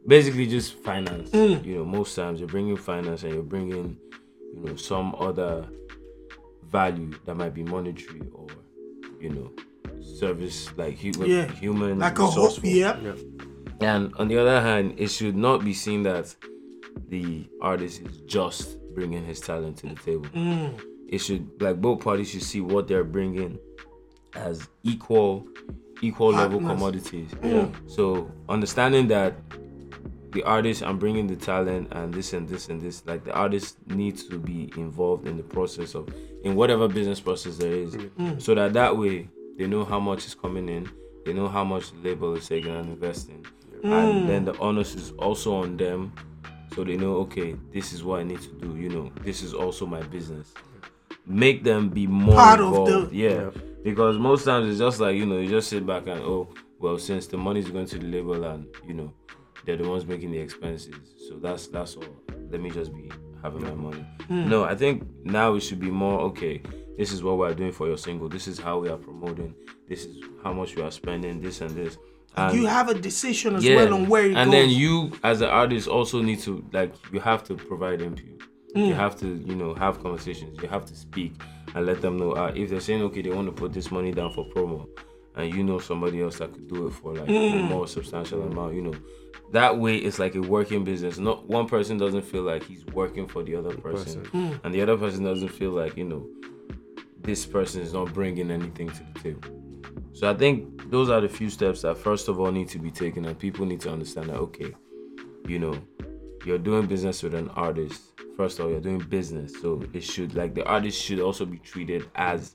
basically 0.06 0.48
just 0.48 0.74
finance. 0.84 1.30
Mm. 1.30 1.64
You 1.64 1.76
know, 1.76 1.86
most 1.86 2.14
times 2.14 2.42
you're 2.42 2.50
bringing 2.50 2.76
finance 2.76 3.24
and 3.24 3.32
you're 3.34 3.42
bringing, 3.56 3.96
you 4.54 4.62
know, 4.66 4.76
some 4.76 5.16
other 5.18 5.66
value 6.66 7.14
that 7.24 7.36
might 7.36 7.54
be 7.54 7.64
monetary 7.64 8.22
or, 8.34 8.48
you 9.20 9.30
know, 9.30 9.52
service 10.02 10.70
like 10.78 10.96
human, 10.96 11.30
Yeah. 11.30 11.48
human 11.52 12.00
Like 12.00 12.20
a 12.20 12.26
hope, 12.26 12.60
yeah. 12.64 12.98
Yeah. 13.02 13.14
And 13.82 14.14
on 14.16 14.28
the 14.28 14.38
other 14.40 14.60
hand, 14.62 14.96
it 14.98 15.08
should 15.10 15.36
not 15.36 15.64
be 15.64 15.74
seen 15.74 16.04
that 16.04 16.36
the 17.10 17.48
artist 17.62 18.02
is 18.02 18.22
just 18.22 18.78
bringing 18.96 19.24
his 19.26 19.40
talent 19.40 19.78
to 19.78 19.88
the 19.88 19.96
table. 19.96 20.26
Mm. 20.34 20.82
It 21.08 21.20
should 21.20 21.50
like 21.62 21.80
both 21.80 22.04
parties 22.04 22.30
should 22.32 22.42
see 22.44 22.60
what 22.62 22.88
they're 22.88 23.04
bringing 23.04 23.58
as 24.34 24.68
equal, 24.84 25.48
equal 26.02 26.32
level 26.32 26.60
Partners. 26.60 26.72
commodities. 26.78 27.30
Mm. 27.42 27.72
So 27.90 28.32
understanding 28.50 29.08
that 29.10 29.36
the 30.38 30.44
artist 30.44 30.84
I'm 30.84 31.00
bringing 31.00 31.26
the 31.26 31.36
talent 31.36 31.88
and 31.94 32.14
this 32.14 32.34
and 32.34 32.48
this 32.48 32.70
and 32.70 32.80
this, 32.80 33.04
like 33.08 33.24
the 33.24 33.34
artist 33.34 33.78
needs 33.88 34.24
to 34.26 34.38
be 34.38 34.72
involved 34.78 35.28
in 35.28 35.36
the 35.36 35.42
process 35.42 35.96
of 35.96 36.08
in 36.44 36.56
whatever 36.56 36.88
business 36.88 37.20
process 37.20 37.58
there 37.58 37.72
is, 37.74 37.96
mm. 37.96 38.12
Mm. 38.20 38.40
so 38.42 38.54
that 38.54 38.74
that 38.74 38.96
way 38.96 39.28
they 39.58 39.66
know 39.66 39.84
how 39.84 40.00
much 40.00 40.28
is 40.28 40.36
coming 40.36 40.70
in, 40.70 40.88
they 41.26 41.34
know 41.34 41.48
how 41.48 41.64
much 41.64 41.92
the 41.92 41.98
label 42.10 42.36
is 42.36 42.48
taking 42.48 42.76
and 42.76 42.88
investing, 42.90 43.44
mm. 43.84 43.92
and 43.92 44.30
then 44.30 44.46
the 44.46 44.56
onus 44.60 44.94
is 44.94 45.10
also 45.14 45.56
on 45.56 45.76
them, 45.76 46.14
so 46.76 46.84
they 46.84 46.98
know 46.98 47.16
okay, 47.26 47.56
this 47.74 47.92
is 47.92 48.04
what 48.04 48.20
I 48.20 48.24
need 48.24 48.42
to 48.42 48.54
do. 48.60 48.78
You 48.78 48.90
know, 48.90 49.12
this 49.24 49.42
is 49.42 49.56
also 49.56 49.88
my 49.88 50.04
business. 50.04 50.54
Make 51.26 51.64
them 51.64 51.90
be 51.90 52.06
more 52.06 52.36
Part 52.36 52.60
of 52.60 52.72
the- 52.74 52.82
involved. 52.82 53.14
yeah. 53.14 53.30
Yeah. 53.30 53.50
Because 53.84 54.18
most 54.20 54.46
times 54.46 54.70
it's 54.70 54.80
just 54.80 55.00
like, 55.00 55.16
you 55.16 55.26
know, 55.26 55.38
you 55.40 55.50
just 55.50 55.70
sit 55.70 55.86
back 55.86 56.08
and 56.08 56.22
oh, 56.22 56.48
well, 56.80 56.98
since 57.00 57.26
the 57.28 57.38
money's 57.38 57.70
going 57.70 57.86
to 57.88 57.98
the 57.98 58.06
label 58.06 58.44
and 58.44 58.68
you 58.86 58.94
know, 58.94 59.12
they're 59.66 59.78
the 59.78 59.88
ones 59.88 60.06
making 60.06 60.32
the 60.32 60.40
expenses. 60.40 60.96
So 61.28 61.38
that's 61.38 61.68
that's 61.68 61.96
all. 61.96 62.04
Let 62.50 62.62
me 62.62 62.70
just 62.70 62.94
be 62.94 63.12
having 63.42 63.64
my 63.64 63.74
money. 63.74 64.06
No, 64.30 64.64
I 64.64 64.76
think 64.76 65.06
now 65.24 65.56
it 65.56 65.62
should 65.62 65.80
be 65.80 65.92
more 65.92 66.20
okay, 66.22 66.62
this 66.98 67.12
is 67.12 67.24
what 67.24 67.38
we're 67.38 67.54
doing 67.54 67.72
for 67.72 67.88
your 67.88 67.98
single. 67.98 68.28
This 68.30 68.48
is 68.48 68.60
how 68.60 68.80
we 68.80 68.90
are 68.90 68.98
promoting. 68.98 69.54
This 69.88 70.06
is 70.06 70.18
how 70.44 70.54
much 70.54 70.76
we 70.76 70.82
are 70.82 70.92
spending, 70.92 71.40
this 71.42 71.62
and 71.62 71.70
this. 71.72 71.98
And 72.36 72.56
you 72.58 72.66
have 72.68 72.90
a 72.90 72.94
decision 72.94 73.56
as 73.56 73.66
well 73.66 73.94
on 73.94 74.08
where 74.08 74.26
it 74.26 74.36
and 74.36 74.52
goes. 74.52 74.60
then 74.60 74.70
you 74.70 75.12
as 75.24 75.42
an 75.42 75.50
artist 75.50 75.88
also 75.88 76.22
need 76.22 76.40
to 76.42 76.64
like 76.72 76.94
you 77.12 77.20
have 77.20 77.44
to 77.46 77.56
provide 77.56 78.02
input 78.02 78.26
you 78.76 78.94
have 78.94 79.18
to 79.20 79.28
you 79.46 79.56
know 79.56 79.74
have 79.74 80.02
conversations 80.04 80.56
you 80.62 80.68
have 80.68 80.86
to 80.86 80.96
speak 80.96 81.34
and 81.74 81.86
let 81.88 82.00
them 82.00 82.16
know 82.16 82.34
uh, 82.34 82.52
if 82.56 82.70
they're 82.70 82.80
saying 82.80 83.02
okay 83.02 83.24
they 83.24 83.32
want 83.32 83.48
to 83.48 83.52
put 83.52 83.74
this 83.74 83.90
money 83.90 84.12
down 84.12 84.32
for 84.32 84.46
promo 84.50 84.88
and 85.38 85.54
you 85.54 85.64
know 85.64 85.80
somebody 85.80 86.22
else 86.22 86.40
that 86.40 86.52
could 86.52 86.68
do 86.68 86.88
it 86.88 86.92
for 86.92 87.14
like 87.14 87.30
a 87.30 87.32
mm. 87.32 87.70
more 87.70 87.88
substantial 87.88 88.42
amount, 88.42 88.74
you 88.74 88.82
know. 88.82 88.94
That 89.52 89.78
way 89.78 89.96
it's 89.98 90.20
like 90.20 90.36
a 90.36 90.42
working 90.42 90.84
business. 90.84 91.20
Not 91.20 91.48
one 91.48 91.68
person 91.68 91.98
doesn't 91.98 92.24
feel 92.24 92.42
like 92.42 92.64
he's 92.64 92.86
working 92.88 93.28
for 93.28 93.44
the 93.44 93.56
other 93.56 93.78
person. 93.78 94.26
Mm. 94.26 94.60
And 94.64 94.74
the 94.74 94.82
other 94.82 94.98
person 94.98 95.24
doesn't 95.24 95.50
feel 95.50 95.72
like, 95.72 95.96
you 95.96 96.04
know, 96.04 96.28
this 97.22 97.46
person 97.46 97.82
is 97.82 97.94
not 97.94 98.14
bringing 98.14 98.50
anything 98.50 98.90
to 98.90 99.04
the 99.14 99.20
table. 99.20 99.50
So 100.14 100.30
I 100.30 100.34
think 100.34 100.90
those 100.90 101.12
are 101.12 101.22
the 101.22 101.30
few 101.30 101.52
steps 101.52 101.84
that 101.84 101.98
first 101.98 102.28
of 102.28 102.40
all 102.40 102.52
need 102.52 102.70
to 102.70 102.80
be 102.80 102.90
taken 102.90 103.26
and 103.26 103.38
people 103.38 103.66
need 103.66 103.82
to 103.82 103.92
understand 103.92 104.30
that 104.30 104.38
okay, 104.38 104.74
you 105.48 105.60
know, 105.60 105.80
you're 106.46 106.58
doing 106.58 106.88
business 106.88 107.22
with 107.22 107.36
an 107.36 107.50
artist. 107.50 108.02
First 108.36 108.58
of 108.58 108.66
all, 108.66 108.72
you're 108.72 108.82
doing 108.82 109.00
business. 109.00 109.54
So 109.62 109.84
it 109.94 110.02
should 110.02 110.34
like 110.34 110.56
the 110.56 110.66
artist 110.66 111.00
should 111.00 111.20
also 111.20 111.46
be 111.46 111.60
treated 111.60 112.10
as 112.16 112.52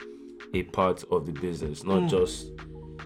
a 0.55 0.65
part 0.65 1.05
of 1.11 1.27
the 1.27 1.33
business, 1.33 1.85
not 1.85 2.03
mm. 2.03 2.11
just 2.11 2.51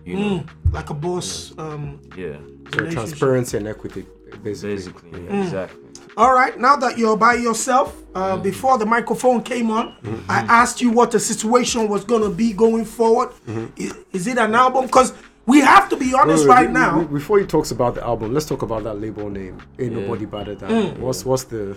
you 0.06 0.16
know, 0.16 0.38
mm, 0.38 0.72
like 0.72 0.90
a 0.90 0.94
boss. 0.94 1.52
Um, 1.58 2.00
yeah. 2.16 2.36
So 2.72 2.90
transparency 2.90 3.56
and 3.56 3.66
equity, 3.66 4.06
basically. 4.42 4.74
Basically, 4.74 5.10
yeah, 5.10 5.28
mm. 5.28 5.42
exactly. 5.42 5.82
All 6.16 6.32
right, 6.32 6.58
now 6.58 6.76
that 6.76 6.96
you're 6.96 7.16
by 7.16 7.34
yourself, 7.34 7.94
uh, 8.14 8.34
mm-hmm. 8.34 8.42
before 8.42 8.78
the 8.78 8.86
microphone 8.86 9.42
came 9.42 9.70
on, 9.70 9.96
mm-hmm. 9.96 10.30
I 10.30 10.38
asked 10.48 10.80
you 10.80 10.90
what 10.90 11.10
the 11.10 11.20
situation 11.20 11.88
was 11.88 12.04
gonna 12.04 12.30
be 12.30 12.52
going 12.52 12.84
forward. 12.84 13.30
Mm-hmm. 13.46 13.66
Is, 13.76 13.94
is 14.12 14.26
it 14.26 14.38
an 14.38 14.54
album? 14.54 14.86
Because 14.86 15.12
we 15.44 15.60
have 15.60 15.88
to 15.90 15.96
be 15.96 16.14
honest 16.14 16.44
Wait, 16.44 16.48
wait, 16.48 16.54
right 16.54 16.66
be- 16.68 16.72
now. 16.72 17.00
be- 17.00 17.14
Before 17.14 17.38
he 17.38 17.44
talks 17.44 17.70
about 17.72 17.96
the 17.96 18.04
album, 18.04 18.32
let's 18.32 18.46
talk 18.46 18.62
about 18.62 18.84
that 18.84 18.94
label 18.94 19.28
name. 19.28 19.60
Ain't 19.78 19.92
Yeah. 19.92 20.00
nobody 20.00 20.24
better 20.24 20.54
than. 20.54 20.70
Mm. 20.70 20.98
What's 20.98 21.24
what's 21.24 21.44
the 21.44 21.76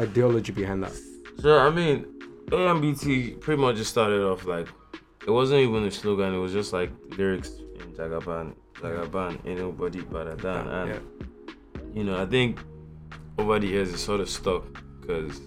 ideology 0.00 0.52
behind 0.52 0.84
that? 0.84 0.92
So 1.40 1.58
I 1.58 1.70
mean, 1.70 2.06
AMBT 2.46 3.40
pretty 3.40 3.60
much 3.60 3.76
just 3.76 3.90
started 3.90 4.22
off 4.22 4.46
like 4.46 4.68
it 5.26 5.30
wasn't 5.30 5.60
even 5.60 5.84
a 5.84 5.90
slogan. 5.90 6.34
It 6.34 6.38
was 6.38 6.52
just 6.52 6.72
like 6.72 6.90
lyrics 7.18 7.50
in 7.80 7.92
Jagaban, 7.92 8.54
Jagaban, 8.74 9.38
ain't 9.46 9.60
nobody 9.60 10.02
better 10.02 10.34
than. 10.34 10.68
Ah, 10.68 10.82
and 10.82 10.90
Yeah. 10.90 11.00
you 11.94 12.04
know, 12.04 12.20
I 12.20 12.26
think 12.26 12.58
over 13.38 13.58
the 13.58 13.66
years 13.66 13.92
it's 13.92 14.02
sort 14.02 14.20
of 14.20 14.28
stuck 14.28 14.64
because 15.00 15.40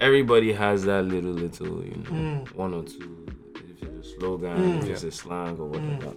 everybody 0.00 0.52
has 0.52 0.84
that 0.84 1.04
little, 1.04 1.32
little, 1.32 1.84
you 1.84 1.96
know, 1.96 2.10
mm. 2.10 2.54
one 2.54 2.74
or 2.74 2.82
two. 2.82 3.26
If 3.54 3.82
it's 3.82 4.08
a 4.08 4.14
slogan, 4.18 4.56
mm. 4.56 4.82
if 4.82 4.88
it's 4.90 5.04
a 5.04 5.10
slang 5.10 5.58
or 5.58 5.68
mm. 5.68 5.74
whatever. 6.00 6.16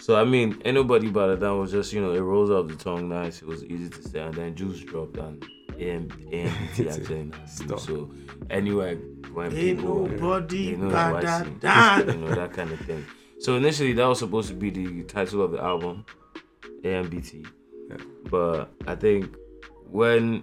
So 0.00 0.16
I 0.16 0.24
mean, 0.24 0.60
anybody 0.64 1.06
nobody 1.06 1.10
better 1.10 1.36
than 1.36 1.58
was 1.58 1.70
just 1.70 1.92
you 1.92 2.00
know 2.00 2.12
it 2.12 2.20
rolls 2.20 2.50
off 2.50 2.68
the 2.68 2.76
tongue 2.76 3.08
nice. 3.08 3.42
It 3.42 3.48
was 3.48 3.62
easy 3.64 3.90
to 3.90 4.02
say, 4.08 4.20
and 4.20 4.34
then 4.34 4.54
Juice 4.54 4.80
dropped 4.80 5.18
and 5.18 5.44
AM, 5.78 6.08
AMBT 6.08 6.90
actually. 6.90 7.32
Stop. 7.46 7.80
So 7.80 8.10
anyway, 8.48 8.96
when 9.32 9.54
Ain't 9.54 9.78
people 9.78 10.06
nobody 10.06 10.70
they 10.70 10.76
know 10.76 10.90
better 10.90 11.50
than. 11.60 12.08
you 12.08 12.16
know 12.16 12.34
that 12.34 12.52
kind 12.52 12.72
of 12.72 12.80
thing. 12.80 13.04
So 13.40 13.56
initially 13.56 13.94
that 13.94 14.06
was 14.06 14.18
supposed 14.18 14.48
to 14.48 14.54
be 14.54 14.68
the 14.68 15.02
title 15.04 15.40
of 15.40 15.52
the 15.52 15.62
album, 15.62 16.04
AMBT. 16.82 17.46
Yeah. 17.88 17.96
But 18.30 18.70
I 18.86 18.94
think 18.94 19.34
when 19.90 20.42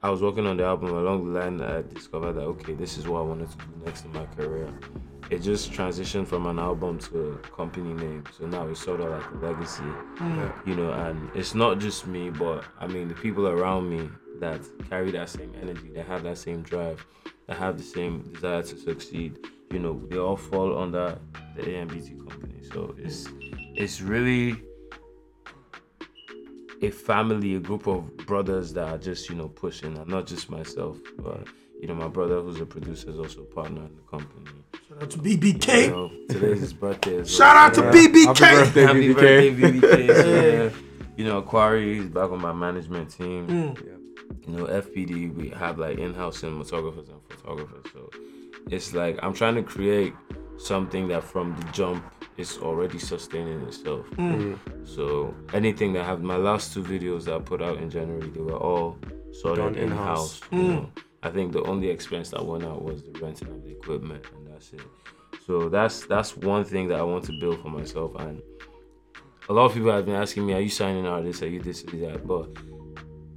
I 0.00 0.10
was 0.10 0.22
working 0.22 0.46
on 0.46 0.56
the 0.56 0.64
album 0.64 0.90
along 0.90 1.32
the 1.32 1.40
line, 1.40 1.60
I 1.60 1.82
discovered 1.82 2.34
that 2.34 2.42
okay, 2.42 2.74
this 2.74 2.98
is 2.98 3.08
what 3.08 3.18
I 3.18 3.22
wanted 3.22 3.50
to 3.50 3.56
do 3.56 3.64
next 3.84 4.04
in 4.04 4.12
my 4.12 4.26
career. 4.26 4.72
It 5.28 5.40
just 5.40 5.72
transitioned 5.72 6.28
from 6.28 6.46
an 6.46 6.60
album 6.60 7.00
to 7.00 7.30
a 7.32 7.36
company 7.48 7.92
name. 7.92 8.22
So 8.38 8.46
now 8.46 8.68
it's 8.68 8.80
sort 8.80 9.00
of 9.00 9.10
like 9.10 9.28
a 9.28 9.44
legacy, 9.44 9.82
mm. 9.82 10.66
you 10.68 10.76
know. 10.76 10.92
And 10.92 11.28
it's 11.34 11.52
not 11.52 11.80
just 11.80 12.06
me, 12.06 12.30
but 12.30 12.64
I 12.78 12.86
mean 12.86 13.08
the 13.08 13.14
people 13.14 13.48
around 13.48 13.90
me 13.90 14.08
that 14.38 14.60
carry 14.88 15.10
that 15.10 15.30
same 15.30 15.52
energy, 15.60 15.90
that 15.96 16.06
have 16.06 16.22
that 16.22 16.38
same 16.38 16.62
drive, 16.62 17.04
that 17.48 17.56
have 17.56 17.76
the 17.76 17.82
same 17.82 18.22
desire 18.32 18.62
to 18.62 18.78
succeed. 18.78 19.40
You 19.70 19.78
know, 19.80 20.00
they 20.08 20.18
all 20.18 20.36
fall 20.36 20.78
under 20.78 21.18
the 21.56 21.62
AMBT 21.62 22.28
company. 22.28 22.62
So 22.72 22.94
it's 22.98 23.28
it's 23.74 24.00
really 24.00 24.62
a 26.82 26.90
family, 26.90 27.54
a 27.56 27.60
group 27.60 27.86
of 27.86 28.16
brothers 28.26 28.72
that 28.74 28.88
are 28.88 28.98
just, 28.98 29.28
you 29.28 29.34
know, 29.34 29.48
pushing, 29.48 29.96
and 29.96 30.08
not 30.08 30.26
just 30.26 30.50
myself, 30.50 30.98
but 31.18 31.46
you 31.80 31.88
know, 31.88 31.94
my 31.94 32.08
brother 32.08 32.40
who's 32.40 32.60
a 32.60 32.66
producer 32.66 33.10
is 33.10 33.18
also 33.18 33.42
a 33.42 33.44
partner 33.44 33.82
in 33.82 33.94
the 33.96 34.02
company. 34.02 34.44
Shout 34.88 35.02
out 35.02 35.10
to 35.10 35.18
BBK. 35.18 35.84
You 35.84 35.90
know, 35.90 36.10
today's 36.28 36.60
his 36.60 36.72
birthday. 36.72 37.20
As 37.20 37.34
Shout 37.34 37.56
out 37.56 37.74
to 37.74 37.82
Happy 37.82 38.08
BBK. 38.08 38.38
birthday, 38.38 38.82
Happy 38.82 39.08
BBK. 39.08 39.14
birthday, 39.14 39.50
BBK. 39.54 40.14
So, 40.22 40.34
yeah, 40.34 40.70
you 41.16 41.24
know, 41.24 41.42
Aquari 41.42 41.98
is 42.00 42.06
back 42.06 42.30
on 42.30 42.40
my 42.40 42.52
management 42.52 43.10
team. 43.10 43.46
Mm. 43.46 44.46
You 44.46 44.56
know, 44.56 44.64
FPD, 44.66 45.34
we 45.34 45.50
have 45.50 45.78
like 45.78 45.98
in-house 45.98 46.40
cinematographers 46.40 47.08
and 47.08 47.20
photographers. 47.28 47.84
So 47.92 48.10
it's 48.70 48.92
like 48.92 49.18
I'm 49.22 49.32
trying 49.32 49.54
to 49.56 49.62
create 49.62 50.14
something 50.58 51.08
that 51.08 51.22
from 51.22 51.54
the 51.56 51.64
jump 51.72 52.04
is 52.36 52.58
already 52.58 52.98
sustaining 52.98 53.60
itself. 53.62 54.06
Mm. 54.12 54.58
So 54.84 55.34
anything 55.52 55.92
that 55.94 56.02
I 56.02 56.06
have 56.06 56.22
my 56.22 56.36
last 56.36 56.74
two 56.74 56.82
videos 56.82 57.24
that 57.24 57.34
I 57.34 57.38
put 57.38 57.62
out 57.62 57.78
in 57.78 57.90
January, 57.90 58.28
they 58.28 58.40
were 58.40 58.58
all 58.58 58.98
sorted 59.32 59.64
Done 59.64 59.74
in 59.74 59.92
in-house. 59.92 60.40
house. 60.40 60.48
You 60.50 60.62
know, 60.62 60.90
mm. 60.94 61.02
I 61.22 61.30
think 61.30 61.52
the 61.52 61.62
only 61.62 61.88
expense 61.88 62.30
that 62.30 62.44
went 62.44 62.64
out 62.64 62.82
was 62.82 63.02
the 63.02 63.18
renting 63.20 63.48
of 63.48 63.62
the 63.62 63.70
equipment, 63.70 64.24
and 64.34 64.46
that's 64.52 64.72
it. 64.72 64.82
So 65.46 65.68
that's 65.68 66.06
that's 66.06 66.36
one 66.36 66.64
thing 66.64 66.88
that 66.88 66.98
I 66.98 67.02
want 67.02 67.24
to 67.24 67.32
build 67.38 67.60
for 67.60 67.68
myself. 67.68 68.14
And 68.18 68.42
a 69.48 69.52
lot 69.52 69.66
of 69.66 69.74
people 69.74 69.92
have 69.92 70.06
been 70.06 70.14
asking 70.14 70.46
me, 70.46 70.54
"Are 70.54 70.60
you 70.60 70.68
signing 70.68 71.06
artists? 71.06 71.42
Are 71.42 71.48
you 71.48 71.60
this, 71.60 71.84
are 71.84 71.96
you 71.96 72.06
that?" 72.06 72.26
But 72.26 72.50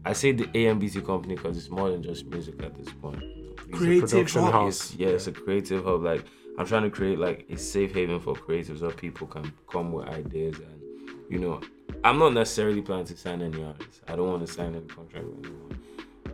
I 0.06 0.14
say 0.14 0.32
the 0.32 0.46
AMBT 0.46 1.06
company 1.06 1.36
because 1.36 1.58
it's 1.58 1.70
more 1.70 1.90
than 1.92 2.02
just 2.04 2.26
music 2.26 2.62
at 2.64 2.76
this 2.76 2.92
point. 2.94 3.22
Creative 3.72 4.10
production 4.10 4.44
hub. 4.44 4.52
house. 4.52 4.92
It's, 4.92 4.96
yeah, 4.96 5.08
it's 5.10 5.28
a 5.28 5.32
creative 5.32 5.84
hub. 5.84 6.04
Like 6.04 6.26
I'm 6.58 6.66
trying 6.66 6.84
to 6.84 6.90
create 6.90 7.20
like 7.20 7.46
a 7.50 7.58
safe 7.58 7.94
haven 7.94 8.20
for 8.20 8.34
creatives 8.34 8.82
where 8.82 8.92
people 8.92 9.28
can 9.28 9.52
come 9.72 9.92
with 9.92 10.08
ideas 10.08 10.58
and 10.58 10.80
you 11.30 11.38
know, 11.38 11.62
I'm 12.04 12.18
not 12.18 12.34
necessarily 12.34 12.82
planning 12.82 13.06
to 13.06 13.18
sign 13.18 13.42
any 13.42 13.64
artists. 13.64 14.02
I 14.08 14.16
don't 14.16 14.28
want 14.28 14.46
to 14.46 14.52
sign 14.52 14.76
any 14.76 14.86
contract 14.86 15.26
with 15.26 15.46
anyone. 15.46 15.80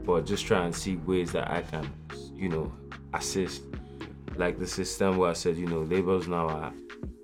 But 0.06 0.26
just 0.26 0.46
try 0.46 0.64
and 0.66 0.74
see 0.74 0.96
ways 0.96 1.32
that 1.34 1.52
I 1.52 1.62
can, 1.62 1.92
you 2.34 2.50
know, 2.50 2.72
assist. 3.14 3.64
Like 4.38 4.60
the 4.60 4.68
system 4.68 5.18
where 5.18 5.30
I 5.30 5.34
said, 5.34 5.58
you 5.58 5.66
know, 5.66 5.82
labels 5.82 6.28
now 6.28 6.48
are 6.48 6.74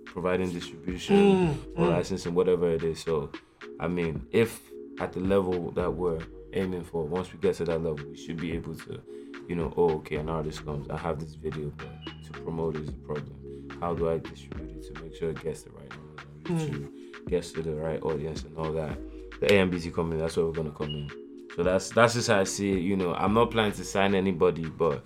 providing 0.06 0.52
distribution 0.52 1.16
mm, 1.16 1.58
or 1.76 1.88
mm. 1.88 1.92
licensing, 1.92 2.34
whatever 2.34 2.70
it 2.70 2.84
is. 2.84 3.02
So, 3.02 3.32
I 3.80 3.88
mean, 3.88 4.26
if 4.32 4.62
at 5.00 5.14
the 5.14 5.20
level 5.20 5.72
that 5.72 5.90
we're 5.90 6.20
aiming 6.54 6.84
for, 6.84 7.06
once 7.06 7.32
we 7.32 7.40
get 7.40 7.56
to 7.56 7.66
that 7.66 7.82
level, 7.82 8.06
we 8.10 8.18
should 8.18 8.38
be 8.38 8.54
able 8.54 8.76
to, 8.76 9.02
you 9.48 9.56
know, 9.56 9.74
oh, 9.78 9.96
okay, 9.96 10.18
an 10.18 10.30
artist 10.30 10.66
comes, 10.66 10.90
I 10.90 10.98
have 10.98 11.20
this 11.20 11.36
video, 11.36 11.72
but 11.78 11.90
to 12.26 12.32
promote 12.42 12.78
is 12.78 12.90
a 12.90 12.94
problem. 12.94 13.70
How 13.80 13.94
do 13.94 14.10
I 14.10 14.20
distribute 14.20 14.72
it 14.78 14.94
to 14.94 15.02
make 15.02 15.16
sure 15.16 15.30
it 15.32 15.44
gets 15.44 15.64
the 15.64 15.72
right 15.72 15.90
numbers 15.90 16.26
on 16.46 16.56
hmm. 16.56 16.58
YouTube, 16.58 17.30
gets 17.30 17.52
to 17.54 17.62
the 17.62 17.74
right 17.76 18.02
audience 18.04 18.44
and 18.44 18.58
all 18.58 18.72
that? 18.74 18.98
The 19.40 19.48
AMBT 19.48 19.94
company, 19.94 20.22
that's 20.22 20.38
where 20.38 20.46
we're 20.46 20.52
gonna 20.52 20.72
come 20.72 20.90
in. 20.90 21.10
So 21.56 21.64
that's 21.64 21.90
that's 21.90 22.14
just 22.14 22.30
how 22.30 22.40
I 22.40 22.44
see 22.44 22.74
it. 22.74 22.80
You 22.80 22.96
know, 22.96 23.14
I'm 23.14 23.34
not 23.34 23.52
planning 23.52 23.74
to 23.74 23.84
sign 23.84 24.16
anybody, 24.16 24.66
but 24.66 25.04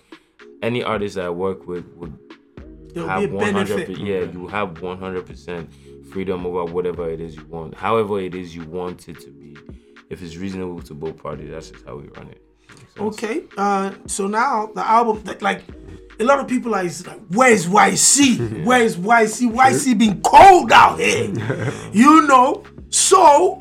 any 0.61 0.83
artist 0.83 1.15
that 1.15 1.25
I 1.25 1.29
work 1.29 1.67
with 1.67 1.85
would 1.95 2.17
There'll 2.93 3.09
have 3.09 3.29
be 3.29 3.35
a 3.35 3.39
benefit. 3.39 3.89
100 3.89 3.97
yeah 4.07 4.31
you 4.31 4.47
have 4.47 4.69
100% 4.75 6.05
freedom 6.05 6.45
over 6.45 6.71
whatever 6.71 7.09
it 7.09 7.19
is 7.19 7.35
you 7.35 7.45
want 7.45 7.75
however 7.75 8.21
it 8.21 8.33
is 8.33 8.55
you 8.55 8.63
want 8.63 9.09
it 9.09 9.19
to 9.19 9.31
be 9.31 9.57
if 10.09 10.21
it's 10.21 10.37
reasonable 10.37 10.81
to 10.81 10.93
both 10.93 11.21
parties 11.21 11.51
that's 11.51 11.71
just 11.71 11.85
how 11.85 11.97
we 11.97 12.07
run 12.09 12.29
it 12.29 12.41
Makes 12.41 12.41
sense? 12.41 12.54
Okay, 12.97 13.43
uh, 13.57 13.93
so 14.05 14.27
now 14.27 14.67
the 14.73 14.85
album, 14.85 15.23
like, 15.25 15.41
like 15.41 15.63
a 16.19 16.23
lot 16.23 16.39
of 16.39 16.47
people 16.47 16.73
are 16.75 16.83
like, 16.83 17.19
where's 17.29 17.65
YC? 17.65 18.63
Where's 18.65 18.95
YC? 18.95 19.51
YC 19.51 19.97
been 19.97 20.21
cold 20.21 20.71
out 20.71 20.99
here, 20.99 21.33
you 21.91 22.25
know. 22.27 22.63
So, 22.89 23.59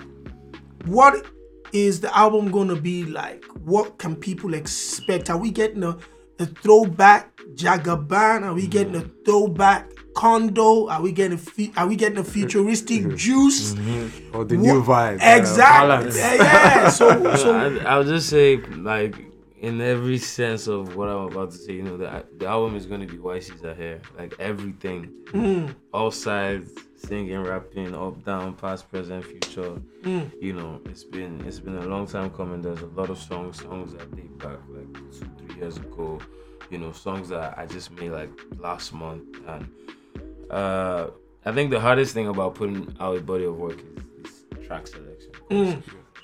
what 0.86 1.26
is 1.72 2.00
the 2.00 2.16
album 2.16 2.50
gonna 2.52 2.76
be 2.76 3.04
like? 3.04 3.44
What 3.64 3.98
can 3.98 4.14
people 4.14 4.54
expect? 4.54 5.30
Are 5.30 5.36
we 5.38 5.50
getting 5.50 5.82
a, 5.82 5.98
a 6.38 6.46
throwback 6.46 7.36
Jagaban? 7.54 8.44
Are 8.44 8.54
we 8.54 8.68
getting 8.68 8.94
a 8.94 9.02
throwback 9.24 9.90
Condo? 10.14 10.88
Are 10.88 11.02
we 11.02 11.12
getting 11.12 11.34
a 11.34 11.38
fu- 11.38 11.72
are 11.76 11.86
we 11.86 11.96
getting 11.96 12.18
a 12.18 12.22
mm-hmm. 12.22 12.30
futuristic 12.30 13.02
mm-hmm. 13.02 13.16
Juice? 13.16 13.74
Mm-hmm. 13.74 14.36
Or 14.36 14.44
the 14.44 14.56
new 14.56 14.82
vibe. 14.82 15.22
uh, 15.22 15.38
Exactly. 15.38 15.88
balance. 15.88 16.16
yeah, 16.16 16.34
yeah. 16.34 16.88
So, 16.88 17.36
so 17.36 17.56
I, 17.56 17.84
I'll 17.84 18.04
just 18.04 18.28
say 18.28 18.56
like 18.56 19.16
in 19.64 19.80
every 19.80 20.18
sense 20.18 20.66
of 20.66 20.94
what 20.94 21.08
I'm 21.08 21.32
about 21.32 21.50
to 21.52 21.56
say 21.56 21.72
you 21.72 21.82
know 21.82 21.96
the, 21.96 22.22
the 22.36 22.46
album 22.46 22.76
is 22.76 22.84
going 22.84 23.00
to 23.00 23.06
be 23.06 23.16
YC's 23.16 23.64
are 23.64 23.74
here 23.74 24.02
like 24.18 24.34
everything 24.38 25.10
mm. 25.28 25.74
all 25.90 26.10
sides 26.10 26.70
singing 26.96 27.40
rapping 27.42 27.94
up 27.94 28.22
down 28.26 28.52
past 28.56 28.90
present 28.90 29.24
future 29.24 29.80
mm. 30.02 30.30
you 30.38 30.52
know 30.52 30.82
it's 30.84 31.02
been 31.02 31.42
it's 31.46 31.60
been 31.60 31.78
a 31.78 31.86
long 31.86 32.06
time 32.06 32.28
coming 32.30 32.60
there's 32.60 32.82
a 32.82 32.86
lot 32.88 33.08
of 33.08 33.18
songs 33.18 33.62
songs 33.62 33.94
that 33.94 34.14
date 34.14 34.36
back 34.36 34.58
like 34.68 34.92
two 34.92 35.26
three 35.38 35.56
years 35.56 35.78
ago 35.78 36.20
you 36.68 36.76
know 36.76 36.92
songs 36.92 37.30
that 37.30 37.56
i 37.56 37.64
just 37.64 37.90
made 37.92 38.10
like 38.10 38.30
last 38.58 38.92
month 38.92 39.24
and 39.48 39.66
uh 40.50 41.08
i 41.44 41.52
think 41.52 41.70
the 41.70 41.80
hardest 41.80 42.14
thing 42.14 42.28
about 42.28 42.54
putting 42.54 42.94
out 43.00 43.16
a 43.16 43.20
body 43.20 43.44
of 43.44 43.56
work 43.56 43.78
is, 44.24 44.28
is 44.28 44.44
track 44.66 44.86
selection 44.86 45.30
'Cause 45.50 45.76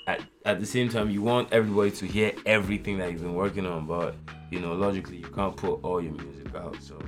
at, 0.07 0.23
at 0.45 0.61
the 0.61 0.67
same 0.67 0.89
time 0.89 1.11
you 1.11 1.23
want 1.23 1.53
everybody 1.53 1.91
to 1.93 2.07
hear 2.07 2.33
everything 2.47 2.99
that 2.99 3.13
you've 3.13 3.23
been 3.23 3.35
working 3.35 3.67
on 3.67 3.87
but 3.87 4.15
you 4.51 4.61
know 4.61 4.75
logically 4.75 5.19
you 5.19 5.29
can't 5.29 5.57
put 5.57 5.75
all 5.83 6.03
your 6.03 6.13
music 6.13 6.55
out 6.55 6.77
so 6.83 6.99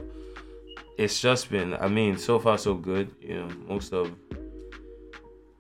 it's 0.99 1.21
just 1.21 1.51
been. 1.51 1.75
I 1.75 1.89
mean, 1.89 2.19
so 2.19 2.39
far 2.39 2.59
so 2.59 2.75
good. 2.75 3.11
You 3.21 3.41
know, 3.41 3.49
most 3.69 3.93
of 3.93 4.15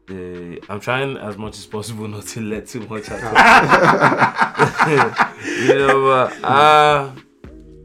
the. 0.07 0.61
I'm 0.69 0.81
trying 0.81 1.17
as 1.17 1.37
much 1.37 1.59
as 1.59 1.67
possible 1.67 2.09
not 2.17 2.27
to 2.29 2.41
let 2.41 2.67
too 2.67 2.81
much 2.87 3.11
out. 3.11 3.21
you 5.47 5.75
know, 5.75 6.29
but 6.31 6.45
uh, 6.45 7.13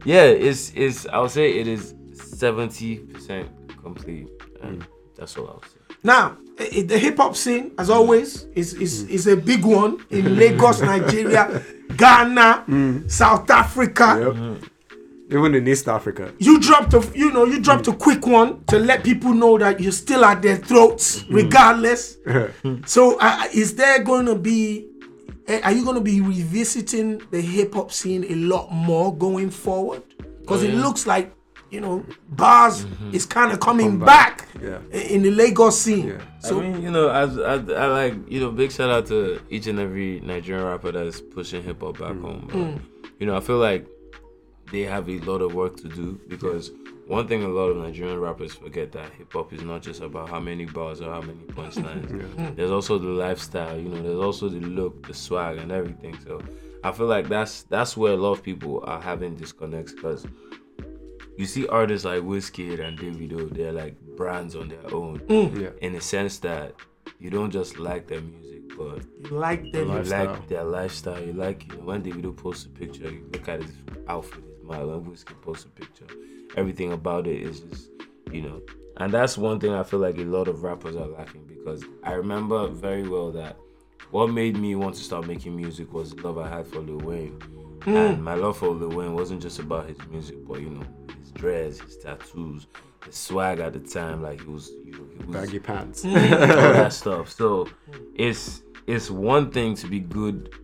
yeah, 0.04 0.24
it's 0.24 0.72
it's. 0.74 1.06
I 1.06 1.18
would 1.18 1.30
say 1.30 1.58
it 1.58 1.66
is 1.66 1.94
seventy 2.14 2.98
percent 2.98 3.48
complete, 3.82 4.28
and 4.62 4.80
mm. 4.80 4.86
that's 5.16 5.36
all 5.36 5.48
I'll 5.48 5.62
say. 5.62 5.96
Now, 6.02 6.36
the 6.56 6.98
hip 6.98 7.16
hop 7.16 7.36
scene, 7.36 7.72
as 7.78 7.90
always, 7.90 8.44
is, 8.54 8.74
is, 8.74 9.04
mm. 9.04 9.10
is 9.10 9.26
a 9.26 9.36
big 9.36 9.64
one 9.64 10.04
in 10.10 10.36
Lagos, 10.38 10.80
Nigeria, 10.80 11.62
Ghana, 11.96 12.64
mm. 12.68 13.10
South 13.10 13.50
Africa. 13.50 14.34
Yep. 14.60 14.70
Even 15.30 15.54
in 15.54 15.68
East 15.68 15.88
Africa. 15.88 16.32
You 16.38 16.58
dropped 16.58 16.94
a, 16.94 17.06
you 17.14 17.30
know, 17.30 17.44
you 17.44 17.60
dropped 17.60 17.86
a 17.86 17.92
quick 17.92 18.26
one 18.26 18.64
to 18.68 18.78
let 18.78 19.04
people 19.04 19.34
know 19.34 19.58
that 19.58 19.78
you're 19.78 19.92
still 19.92 20.24
at 20.24 20.40
their 20.40 20.56
throats, 20.56 21.24
regardless. 21.28 22.16
so, 22.86 23.18
uh, 23.20 23.44
is 23.52 23.74
there 23.74 24.02
going 24.02 24.24
to 24.24 24.34
be, 24.34 24.88
eh, 25.46 25.60
are 25.62 25.72
you 25.72 25.84
going 25.84 25.96
to 25.96 26.00
be 26.02 26.22
revisiting 26.22 27.20
the 27.30 27.42
hip 27.42 27.74
hop 27.74 27.92
scene 27.92 28.24
a 28.24 28.34
lot 28.36 28.72
more 28.72 29.14
going 29.14 29.50
forward? 29.50 30.02
Because 30.40 30.62
it 30.62 30.72
oh, 30.72 30.78
looks 30.78 31.06
like, 31.06 31.30
you 31.70 31.80
know, 31.80 32.04
bars 32.30 32.84
mm-hmm. 32.84 33.14
is 33.14 33.26
kind 33.26 33.52
of 33.52 33.60
coming 33.60 33.98
back, 33.98 34.52
back. 34.54 34.62
Yeah. 34.62 34.78
in 34.92 35.22
the 35.22 35.30
Lagos 35.30 35.80
scene. 35.80 36.08
Yeah. 36.08 36.20
So, 36.40 36.60
I 36.60 36.62
mean, 36.62 36.82
you 36.82 36.90
know, 36.90 37.10
as 37.10 37.38
I, 37.38 37.54
I 37.54 37.86
like, 37.86 38.30
you 38.30 38.40
know, 38.40 38.50
big 38.50 38.72
shout 38.72 38.90
out 38.90 39.06
to 39.06 39.40
each 39.50 39.66
and 39.66 39.78
every 39.78 40.20
Nigerian 40.20 40.64
rapper 40.64 40.92
that's 40.92 41.20
pushing 41.20 41.62
hip 41.62 41.80
hop 41.80 41.98
back 41.98 42.12
mm. 42.12 42.22
home. 42.22 42.44
But, 42.46 42.56
mm. 42.56 42.82
You 43.18 43.26
know, 43.26 43.36
I 43.36 43.40
feel 43.40 43.58
like 43.58 43.86
they 44.70 44.82
have 44.82 45.08
a 45.08 45.18
lot 45.20 45.42
of 45.42 45.54
work 45.54 45.76
to 45.78 45.88
do 45.88 46.20
because 46.28 46.70
one 47.06 47.26
thing 47.26 47.42
a 47.42 47.48
lot 47.48 47.68
of 47.68 47.78
Nigerian 47.78 48.20
rappers 48.20 48.54
forget 48.54 48.92
that 48.92 49.10
hip 49.14 49.32
hop 49.32 49.52
is 49.52 49.62
not 49.62 49.82
just 49.82 50.02
about 50.02 50.28
how 50.28 50.40
many 50.40 50.66
bars 50.66 51.00
or 51.00 51.10
how 51.10 51.20
many 51.20 51.40
punchlines. 51.48 52.54
There's 52.56 52.70
also 52.70 52.98
the 52.98 53.08
lifestyle, 53.08 53.78
you 53.78 53.88
know, 53.88 54.02
there's 54.02 54.20
also 54.20 54.48
the 54.48 54.60
look, 54.60 55.06
the 55.06 55.14
swag, 55.14 55.56
and 55.58 55.72
everything. 55.72 56.18
So 56.24 56.42
I 56.84 56.92
feel 56.92 57.06
like 57.06 57.28
that's 57.28 57.62
that's 57.64 57.96
where 57.96 58.12
a 58.12 58.16
lot 58.16 58.32
of 58.32 58.42
people 58.42 58.84
are 58.86 59.00
having 59.00 59.36
disconnects 59.36 59.92
because 59.92 60.26
you 61.38 61.46
see 61.46 61.66
artists 61.68 62.04
like 62.04 62.22
Wizkid 62.22 62.80
and 62.80 62.98
Davido, 62.98 63.48
they're 63.54 63.72
like 63.72 63.98
brands 64.16 64.56
on 64.56 64.68
their 64.68 64.92
own 64.92 65.20
mm. 65.20 65.60
Yeah. 65.60 65.70
in 65.80 65.92
the 65.92 66.00
sense 66.00 66.38
that 66.40 66.74
you 67.20 67.30
don't 67.30 67.50
just 67.50 67.78
like 67.78 68.08
their 68.08 68.20
music, 68.20 68.76
but 68.76 69.02
you 69.20 69.30
like 69.30 69.62
them. 69.72 69.88
you 69.88 69.94
Lifestyle. 69.94 70.26
like 70.26 70.48
their 70.48 70.64
lifestyle. 70.64 71.22
You 71.22 71.32
like 71.32 71.68
you 71.68 71.78
know, 71.78 71.84
when 71.84 72.02
Davido 72.02 72.36
posts 72.36 72.66
a 72.66 72.68
picture, 72.70 73.10
you 73.10 73.24
look 73.32 73.48
at 73.48 73.62
his 73.62 73.72
outfit, 74.08 74.42
his 74.44 74.60
smile. 74.62 74.88
When 74.88 75.04
Wizkid 75.04 75.40
posts 75.40 75.64
a 75.64 75.68
picture, 75.68 76.06
everything 76.56 76.92
about 76.92 77.26
it 77.26 77.40
is 77.40 77.60
just 77.60 77.90
you 78.32 78.42
know. 78.42 78.60
And 78.96 79.14
that's 79.14 79.38
one 79.38 79.60
thing 79.60 79.72
I 79.72 79.84
feel 79.84 80.00
like 80.00 80.18
a 80.18 80.24
lot 80.24 80.48
of 80.48 80.64
rappers 80.64 80.96
are 80.96 81.06
lacking 81.06 81.46
because 81.46 81.84
I 82.02 82.14
remember 82.14 82.66
very 82.66 83.08
well 83.08 83.30
that 83.30 83.56
what 84.10 84.26
made 84.28 84.56
me 84.56 84.74
want 84.74 84.96
to 84.96 85.02
start 85.02 85.26
making 85.26 85.54
music 85.54 85.92
was 85.92 86.10
the 86.10 86.22
love 86.22 86.38
I 86.38 86.48
had 86.48 86.66
for 86.66 86.80
Lil 86.80 86.98
Wayne. 86.98 87.38
Mm. 87.82 88.10
And 88.10 88.24
my 88.24 88.34
love 88.34 88.58
for 88.58 88.70
Lil 88.70 88.90
Wayne 88.90 89.14
wasn't 89.14 89.40
just 89.40 89.60
about 89.60 89.88
his 89.88 89.98
music, 90.10 90.36
but 90.48 90.60
you 90.60 90.70
know, 90.70 90.84
dreads, 91.38 91.80
his 91.80 91.96
tattoos, 91.96 92.66
his 93.06 93.14
swag 93.14 93.60
at 93.60 93.72
the 93.72 93.80
time. 93.80 94.22
Like 94.22 94.40
he 94.42 94.48
was, 94.48 94.70
you 94.84 94.92
know, 94.92 95.06
he 95.18 95.24
was 95.24 95.36
Baggy 95.36 95.58
pants. 95.58 96.04
all 96.04 96.12
that 96.12 96.92
stuff. 97.04 97.30
So 97.30 97.68
it's 98.14 98.62
it's 98.86 99.10
one 99.10 99.50
thing 99.50 99.74
to 99.76 99.86
be 99.86 100.00
good 100.00 100.54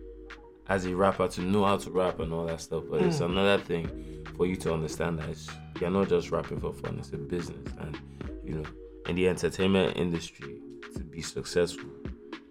as 0.67 0.85
a 0.85 0.95
rapper 0.95 1.27
to 1.27 1.41
know 1.41 1.63
how 1.63 1.77
to 1.77 1.91
rap 1.91 2.19
and 2.19 2.33
all 2.33 2.45
that 2.45 2.59
stuff, 2.59 2.83
but 2.89 3.01
it's 3.01 3.19
hmm. 3.19 3.25
another 3.25 3.61
thing 3.61 4.23
for 4.35 4.45
you 4.45 4.55
to 4.55 4.73
understand 4.73 5.19
that 5.19 5.29
it's, 5.29 5.47
you're 5.79 5.89
not 5.89 6.09
just 6.09 6.31
rapping 6.31 6.59
for 6.59 6.73
fun. 6.73 6.97
It's 6.97 7.13
a 7.13 7.17
business, 7.17 7.71
and 7.79 7.99
you 8.43 8.55
know, 8.55 8.63
in 9.07 9.15
the 9.15 9.27
entertainment 9.27 9.97
industry, 9.97 10.59
to 10.95 11.03
be 11.03 11.21
successful 11.21 11.89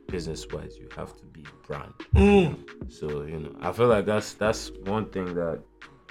business-wise, 0.06 0.76
you 0.78 0.88
have 0.96 1.16
to 1.16 1.24
be 1.26 1.42
a 1.42 1.66
brand. 1.66 1.92
Hmm. 2.14 2.88
So 2.88 3.22
you 3.22 3.40
know, 3.40 3.56
I 3.60 3.72
feel 3.72 3.88
like 3.88 4.06
that's 4.06 4.34
that's 4.34 4.70
one 4.84 5.06
thing 5.06 5.34
that 5.34 5.60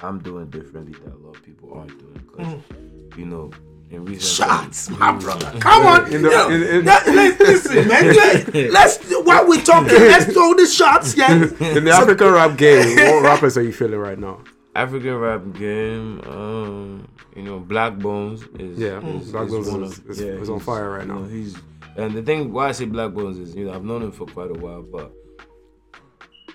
I'm 0.03 0.19
doing 0.19 0.49
differently 0.49 0.93
that 1.03 1.13
a 1.13 1.17
lot 1.17 1.35
of 1.37 1.43
people 1.43 1.73
aren't 1.73 1.97
doing 1.99 2.13
because 2.27 3.17
you 3.17 3.25
know. 3.25 3.51
In 3.89 4.05
recent 4.05 4.23
Shots, 4.47 4.89
my 4.89 5.11
brother. 5.11 5.51
Come 5.59 5.85
on. 5.93 6.11
In 6.11 6.23
the- 6.23 6.31
Yo, 6.31 6.49
in- 6.49 6.63
in- 6.63 6.85
that- 6.85 7.05
let- 7.05 7.39
listen, 7.39 7.87
man. 7.87 8.05
Let, 8.15 8.71
let's 8.71 8.97
while 9.23 9.47
we're 9.47 9.61
talking, 9.61 9.93
let's 9.93 10.33
throw 10.33 10.55
the 10.55 10.65
shots, 10.65 11.15
yeah. 11.15 11.31
In 11.31 11.83
the 11.83 11.91
African 11.91 12.31
rap 12.31 12.57
game, 12.65 12.95
what 12.95 13.21
rappers 13.23 13.55
are 13.55 13.61
you 13.61 13.71
feeling 13.71 13.99
right 13.99 14.17
now? 14.17 14.39
African 14.73 15.15
rap 15.17 15.43
game, 15.53 16.21
um, 16.21 17.07
you 17.35 17.43
know, 17.43 17.59
Blaqbonez 17.59 18.59
is 18.59 18.79
Yeah, 18.79 18.99
is, 19.05 19.31
Black 19.31 19.45
is 19.45 19.51
Bones 19.51 19.69
one 19.69 19.83
is- 19.83 19.97
of- 19.99 20.09
is- 20.09 20.19
is 20.21 20.49
on 20.49 20.59
fire 20.59 20.89
right 20.89 21.01
you 21.05 21.13
know, 21.13 21.19
now. 21.19 21.27
he's 21.27 21.55
and 21.95 22.15
the 22.15 22.23
thing 22.23 22.51
why 22.51 22.69
I 22.69 22.71
say 22.71 22.87
Blaqbonez 22.87 23.39
is 23.39 23.53
you 23.53 23.65
know 23.65 23.73
I've 23.73 23.83
known 23.85 24.01
him 24.01 24.11
for 24.11 24.25
quite 24.25 24.49
a 24.49 24.55
while, 24.59 24.81
but 24.81 25.11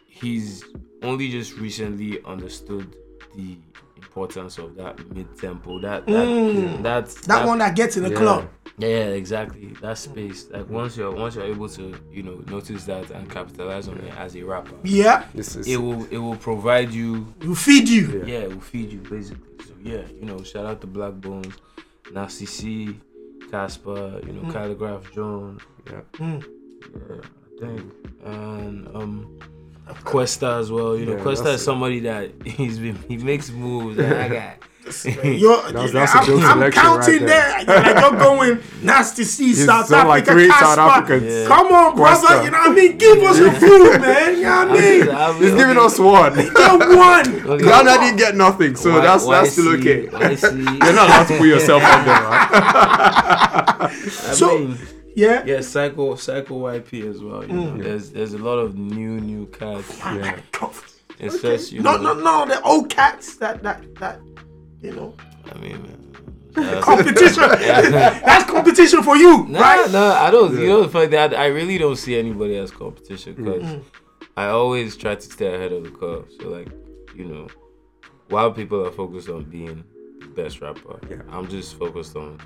he's 0.09 0.65
only 1.03 1.31
just 1.31 1.57
recently 1.57 2.21
understood 2.25 2.97
the 3.37 3.57
importance 3.97 4.59
of 4.59 4.77
that 4.77 4.99
mid 5.15 5.37
tempo, 5.39 5.79
that 5.81 6.07
mm. 6.07 6.83
that 6.83 7.07
that, 7.07 7.23
That 7.27 7.47
one 7.47 7.59
that 7.59 7.75
gets 7.77 7.97
in 7.97 8.03
the 8.05 8.11
Yeah. 8.11 8.17
club. 8.17 8.49
yeah, 8.79 8.89
exactly. 9.23 9.75
That 9.83 9.99
space. 9.99 10.49
Like 10.51 10.69
once 10.69 10.97
you're 10.97 11.11
once 11.15 11.35
you're 11.37 11.45
able 11.45 11.69
to 11.71 11.95
you 12.13 12.23
know 12.23 12.43
notice 12.49 12.85
that 12.85 13.11
and 13.11 13.29
capitalize 13.31 13.89
on 13.89 13.99
it 13.99 14.15
as 14.17 14.37
a 14.37 14.43
rapper, 14.43 14.77
Yeah. 14.85 15.25
This 15.35 15.57
is 15.57 15.67
it 15.67 15.77
will 15.79 16.05
it 16.11 16.19
will 16.19 16.37
provide 16.37 16.93
you 16.93 17.33
It 17.41 17.49
will 17.49 17.55
feed 17.55 17.89
you. 17.89 18.25
yeah, 18.27 18.41
it 18.41 18.51
will 18.53 18.61
feed 18.61 18.93
you 18.93 19.01
basically. 19.01 19.45
So 19.67 19.75
yeah, 19.83 20.03
you 20.19 20.25
know, 20.27 20.43
shout 20.43 20.67
out 20.67 20.81
to 20.83 20.87
Blaqbonez, 20.87 21.55
Nasty 22.13 22.47
C, 22.47 22.99
Cassper, 23.51 24.25
you 24.27 24.33
know, 24.33 24.43
mm. 24.49 24.53
Calligraph 24.53 25.13
John. 25.13 25.59
yeah. 25.91 26.01
Mm. 26.15 26.45
yeah, 26.95 27.17
I 27.21 27.67
think, 27.67 27.93
and 28.25 28.89
um, 28.97 29.39
Kwesta 30.05 30.61
as 30.61 30.71
well. 30.71 30.97
You 30.97 31.07
know, 31.07 31.13
Yeah, 31.17 31.25
Kwesta 31.25 31.55
is 31.55 31.65
somebody 31.65 32.01
that 32.01 32.31
he's 32.45 32.79
been 32.79 32.97
he 33.09 33.17
makes 33.19 33.51
moves. 33.51 33.99
And 33.99 34.15
I 34.15 34.29
got. 34.29 34.55
You're, 35.23 35.61
That's- 35.71 35.93
that's 35.93 36.15
a 36.15 36.33
I'm, 36.33 36.63
I'm 36.63 36.73
counting 36.73 37.25
right 37.25 37.27
there. 37.27 37.65
Like 37.67 38.01
you're 38.01 38.19
going 38.19 38.61
nasty 38.81 39.25
C, 39.35 39.53
South 39.53 39.87
sound 39.89 40.09
like 40.09 40.23
Africa, 40.23 40.33
three 40.33 40.49
South 40.51 40.79
Africans. 40.79 41.25
Yeah. 41.31 41.47
Come 41.47 41.67
on, 41.67 41.95
brother. 41.95 42.27
Kwesta. 42.27 42.45
You 42.45 42.51
know 42.53 42.59
what 42.59 42.71
I 42.71 42.75
mean? 42.75 42.97
Give 42.97 43.19
us 43.23 43.39
a 43.39 43.51
few, 43.53 43.99
man. 44.01 44.37
You 44.37 44.43
know 44.45 44.67
what 44.67 44.71
I 44.71 44.73
mean? 44.81 45.09
I'm- 45.11 45.35
He's 45.37 45.51
okay, 45.53 45.57
giving 45.59 45.77
us 45.79 45.99
one. 45.99 46.37
You're 46.39 46.97
one. 46.97 47.51
okay. 47.51 47.65
Ghana 47.65 47.99
didn't 47.99 48.17
get 48.17 48.35
nothing, 48.37 48.77
so 48.77 48.95
Y- 48.95 49.01
that's 49.03 49.27
that's 49.27 49.53
still 49.53 49.69
okay. 49.75 50.05
You're 50.05 50.93
not 50.95 51.07
allowed 51.11 51.27
to 51.29 51.37
put 51.39 51.49
yourself 51.49 51.83
on 51.85 52.05
there, 52.07 52.23
right? 52.23 52.49
I 53.83 53.91
So- 54.33 54.59
mean, 54.59 54.79
Yeah. 55.19 55.45
yeah, 55.45 55.61
Psycho 55.63 56.15
Psycho 56.15 56.55
YP 56.61 57.11
as 57.11 57.21
well. 57.23 57.43
You 57.45 57.53
know, 57.53 57.73
mm. 57.73 57.83
there's 57.83 58.11
there's 58.11 58.35
a 58.35 58.39
lot 58.39 58.59
of 58.59 58.77
new 58.77 59.19
new 59.19 59.47
cats. 59.47 59.99
Yeah. 59.99 60.39
It's 61.19 61.43
just 61.43 61.73
you 61.73 61.83
no, 61.83 61.97
know. 61.97 62.15
no, 62.15 62.23
no. 62.23 62.47
The 62.47 62.63
old 62.63 62.89
cats 62.89 63.37
that 63.39 63.63
that 63.65 63.83
that 63.97 64.21
you 64.81 64.93
know 64.93 65.15
I 65.53 65.59
mean, 65.59 65.83
man. 65.83 66.09
That's- 66.53 66.79
uh, 66.79 66.83
competition. 66.83 67.43
That's 68.29 68.51
competition 68.51 69.03
for 69.03 69.17
you, 69.17 69.47
Nah, 69.49 69.61
right? 69.61 69.91
no, 69.91 70.13
I 70.13 70.31
don't. 70.31 70.57
You 70.57 70.69
know, 70.69 70.83
the 70.83 70.89
fact 70.89 71.11
that 71.11 71.35
I 71.35 71.47
really 71.47 71.79
don't 71.79 71.97
see 71.97 72.17
anybody 72.17 72.57
as 72.57 72.71
competition 72.71 73.35
mm. 73.35 73.45
because 73.45 73.63
mm. 73.63 73.83
I 74.37 74.47
always 74.49 74.97
try 74.97 75.17
to 75.17 75.21
stay 75.21 75.53
ahead 75.53 75.73
of 75.73 75.83
the 75.83 75.91
curve. 75.91 76.27
So, 76.41 76.49
like, 76.49 76.71
you 77.15 77.25
know, 77.25 77.49
while 78.29 78.53
people 78.53 78.87
are 78.87 78.93
focused 78.93 79.29
on 79.29 79.45
being 79.45 79.83
the 80.21 80.27
best 80.27 80.61
rapper, 80.61 81.01
Yeah. 81.11 81.23
I'm 81.31 81.49
just 81.49 81.77
focused 81.77 82.15
on 82.15 82.41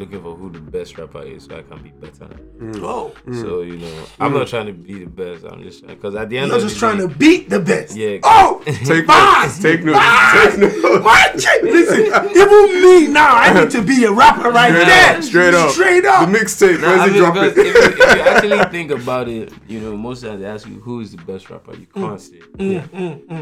looking 0.00 0.22
for 0.22 0.34
who 0.34 0.50
the 0.50 0.58
best 0.58 0.96
rapper 0.98 1.22
is 1.22 1.44
so 1.44 1.58
I 1.58 1.62
can 1.62 1.82
be 1.82 1.90
better. 1.90 2.24
Mm. 2.58 2.82
Oh, 2.82 3.12
So, 3.26 3.58
mm. 3.62 3.66
you 3.70 3.76
know, 3.76 4.04
I'm 4.18 4.32
not 4.32 4.46
mm. 4.46 4.50
trying 4.50 4.66
to 4.66 4.72
be 4.72 5.04
the 5.04 5.10
best. 5.10 5.44
I'm 5.44 5.62
just 5.62 5.86
because 5.86 6.14
at 6.14 6.28
the 6.30 6.38
end 6.38 6.48
you're 6.48 6.56
of 6.56 6.62
just 6.62 6.78
trying 6.78 6.96
day, 6.98 7.06
to 7.06 7.14
beat 7.14 7.50
the 7.50 7.60
best. 7.60 7.94
Yeah. 7.94 8.18
Oh, 8.24 8.62
Take 8.64 9.06
bars, 9.12 9.46
notes. 9.46 9.62
Take 9.62 9.84
notes. 9.84 9.98
bars. 9.98 10.54
Take 10.56 10.58
notes. 10.82 11.04
My 11.04 11.22
chick, 11.38 11.62
listen, 11.62 12.00
even 12.30 12.82
me 12.82 13.06
now, 13.08 13.36
I 13.36 13.52
need 13.60 13.70
to 13.72 13.82
be 13.82 14.04
a 14.04 14.12
rapper 14.12 14.50
right 14.50 14.72
Straight 14.72 14.86
there. 14.86 15.16
up. 15.16 15.22
Straight 15.22 15.54
up. 15.54 15.70
Straight 15.70 16.04
up. 16.06 16.28
The 16.30 16.38
mixtape. 16.38 16.82
I 16.82 16.96
Where's 16.96 17.10
it 17.10 17.12
mean, 17.12 17.20
dropping? 17.22 17.44
if, 17.44 17.56
you, 17.56 17.72
if 17.76 17.98
you 17.98 18.20
actually 18.30 18.64
think 18.70 18.90
about 18.90 19.28
it, 19.28 19.52
you 19.68 19.80
know, 19.80 19.96
most 19.96 20.22
times 20.22 20.40
they 20.40 20.46
ask 20.46 20.66
you 20.66 20.80
who 20.80 21.00
is 21.00 21.10
the 21.14 21.22
best 21.22 21.50
rapper. 21.50 21.76
You 21.76 21.86
can't 21.94 22.20
say. 22.20 22.40
Yeah. 22.58 22.86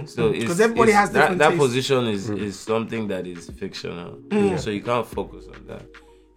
So 0.06 0.28
it's 0.30 0.44
'Cause 0.46 0.60
everybody 0.60 0.90
it's- 0.90 1.00
has 1.00 1.10
that, 1.12 1.20
different 1.20 1.38
that 1.38 1.48
tastes. 1.50 1.64
position 1.64 2.06
is 2.08 2.30
is 2.30 2.58
something 2.58 3.06
that 3.08 3.26
is 3.26 3.48
fictional. 3.50 4.18
So 4.58 4.70
you 4.70 4.82
can't 4.82 5.06
focus 5.06 5.46
on 5.54 5.64
that. 5.68 5.82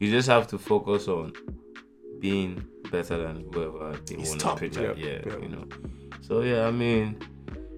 You 0.02 0.10
just 0.10 0.28
have 0.28 0.48
to 0.48 0.58
focus 0.58 1.08
on 1.08 1.32
being 2.20 2.66
better 2.92 3.18
than 3.22 3.46
whoever 3.54 3.96
they 4.08 4.16
It's 4.16 4.30
want 4.30 4.42
top. 4.42 4.56
to 4.60 4.62
pitch 4.62 4.78
at. 4.78 4.98
Yeah, 4.98 5.06
Yeah, 5.06 5.20
yeah. 5.28 5.38
you 5.38 5.48
know. 5.50 5.66
So 6.22 6.42
yeah, 6.42 6.66
I 6.68 6.72
mean, 6.72 7.20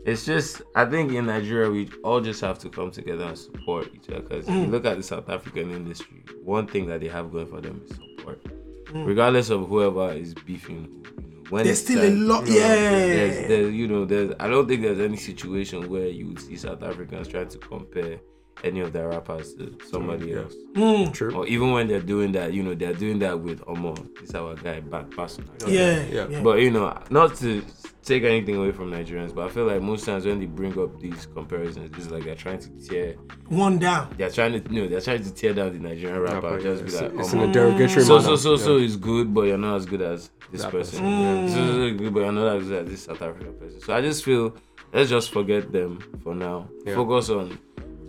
it's 0.05 0.25
just 0.25 0.61
I 0.73 0.85
think 0.85 1.11
in 1.11 1.25
Nigeria 1.25 1.69
we 1.69 1.89
all 2.03 2.21
just 2.21 2.39
have 2.39 2.59
to 2.59 2.69
come 2.69 2.91
together 2.91 3.25
and 3.25 3.37
support 3.37 3.89
each 3.93 4.09
other. 4.09 4.21
Because 4.21 4.45
Mm. 4.45 4.61
you 4.61 4.67
look 4.67 4.85
at 4.85 4.95
the 4.97 5.03
South 5.03 5.27
African 5.29 5.71
industry, 5.71 6.23
one 6.43 6.65
thing 6.65 6.85
that 6.87 7.01
they 7.01 7.09
have 7.09 7.29
going 7.31 7.47
for 7.47 7.59
them 7.59 7.81
is 7.89 7.95
support. 7.97 8.39
Mm. 8.85 9.05
Regardless 9.05 9.49
of 9.49 9.67
whoever 9.67 10.13
is 10.13 10.33
beefing, 10.33 11.03
you 11.17 11.29
know, 11.29 11.43
when 11.49 11.65
There's 11.65 11.79
it's 11.81 11.89
still 11.89 12.03
a 12.03 12.07
time- 12.09 12.27
lot. 12.27 12.45
there's, 12.45 13.35
Yeah. 13.41 13.47
there's, 13.49 13.73
you 13.73 13.87
know, 13.89 14.05
there's. 14.05 14.31
I 14.39 14.47
don't 14.47 14.65
think 14.67 14.81
there's 14.81 14.99
any 14.99 15.17
situation 15.17 15.89
where 15.89 16.07
you 16.07 16.27
would 16.27 16.39
see 16.39 16.55
South 16.55 16.83
Africans 16.83 17.27
trying 17.27 17.49
to 17.49 17.57
compare 17.57 18.19
any 18.63 18.79
of 18.79 18.93
the 18.93 19.05
rappers 19.07 19.53
to 19.55 19.77
somebody 19.89 20.27
yeah. 20.29 20.37
else. 20.39 20.53
Mm. 20.73 21.13
True. 21.13 21.35
Or 21.35 21.47
even 21.47 21.71
when 21.71 21.87
they're 21.87 21.99
doing 22.01 22.31
that, 22.33 22.53
you 22.53 22.63
know, 22.63 22.73
they're 22.73 22.93
doing 22.93 23.19
that 23.19 23.39
with 23.39 23.59
Omo, 23.65 23.95
It's 24.21 24.33
our 24.35 24.55
guy 24.55 24.79
back 24.79 25.09
person. 25.11 25.49
Yeah, 25.67 26.03
Yeah. 26.11 26.27
yeah. 26.29 26.41
But 26.41 26.59
you 26.59 26.71
know, 26.71 26.97
not 27.09 27.35
to 27.37 27.63
take 28.03 28.23
anything 28.23 28.55
away 28.57 28.71
from 28.71 28.91
Nigerians, 28.91 29.33
but 29.33 29.45
I 29.45 29.49
feel 29.49 29.65
like 29.65 29.81
most 29.81 30.05
times 30.05 30.25
when 30.25 30.39
they 30.39 30.45
bring 30.45 30.77
up 30.79 30.99
these 30.99 31.25
comparisons, 31.25 31.89
it's 31.97 32.09
like 32.09 32.23
they're 32.25 32.35
trying 32.35 32.59
to 32.59 32.69
tear 32.87 33.15
One 33.47 33.79
down. 33.79 34.13
they're 34.17 34.29
trying 34.29 34.61
to 34.61 34.73
you 34.73 34.83
know, 34.83 34.87
they're 34.89 35.01
trying 35.01 35.23
to 35.23 35.33
tear 35.33 35.53
down 35.53 35.73
the 35.73 35.79
Nigerian 35.79 36.19
rapper. 36.19 36.51
Rapper, 36.51 36.61
just 36.61 36.83
yeah. 36.83 36.85
be 36.85 36.91
It's, 36.93 37.01
like, 37.01 37.19
it's 37.25 37.33
in 37.33 37.39
a 37.41 37.51
derogatory 37.51 38.03
so 38.05 38.15
manner. 38.17 38.27
so 38.27 38.35
so 38.35 38.55
so 38.57 38.77
Yeah. 38.77 38.85
is 38.85 38.95
good, 38.97 39.33
but 39.33 39.41
you're 39.43 39.57
not 39.57 39.75
as 39.77 39.85
good 39.85 40.01
as 40.01 40.29
this 40.51 40.61
That 40.61 40.71
person. 40.71 40.99
person, 40.99 41.19
yeah. 41.19 41.47
So, 41.47 41.55
so, 41.67 41.73
so 41.91 41.97
good, 41.97 42.13
but 42.13 42.19
you're 42.21 42.31
not 42.31 42.55
as 42.57 42.63
good 42.67 42.85
as 42.85 42.89
this 42.89 43.03
South 43.03 43.21
African 43.21 43.53
person. 43.55 43.81
So 43.81 43.93
I 43.93 44.01
just 44.01 44.23
feel 44.23 44.55
let's 44.93 45.09
just 45.09 45.31
forget 45.31 45.71
them 45.71 45.99
for 46.23 46.35
now. 46.35 46.69
Yeah. 46.85 46.95
Focus 46.95 47.29
on 47.29 47.57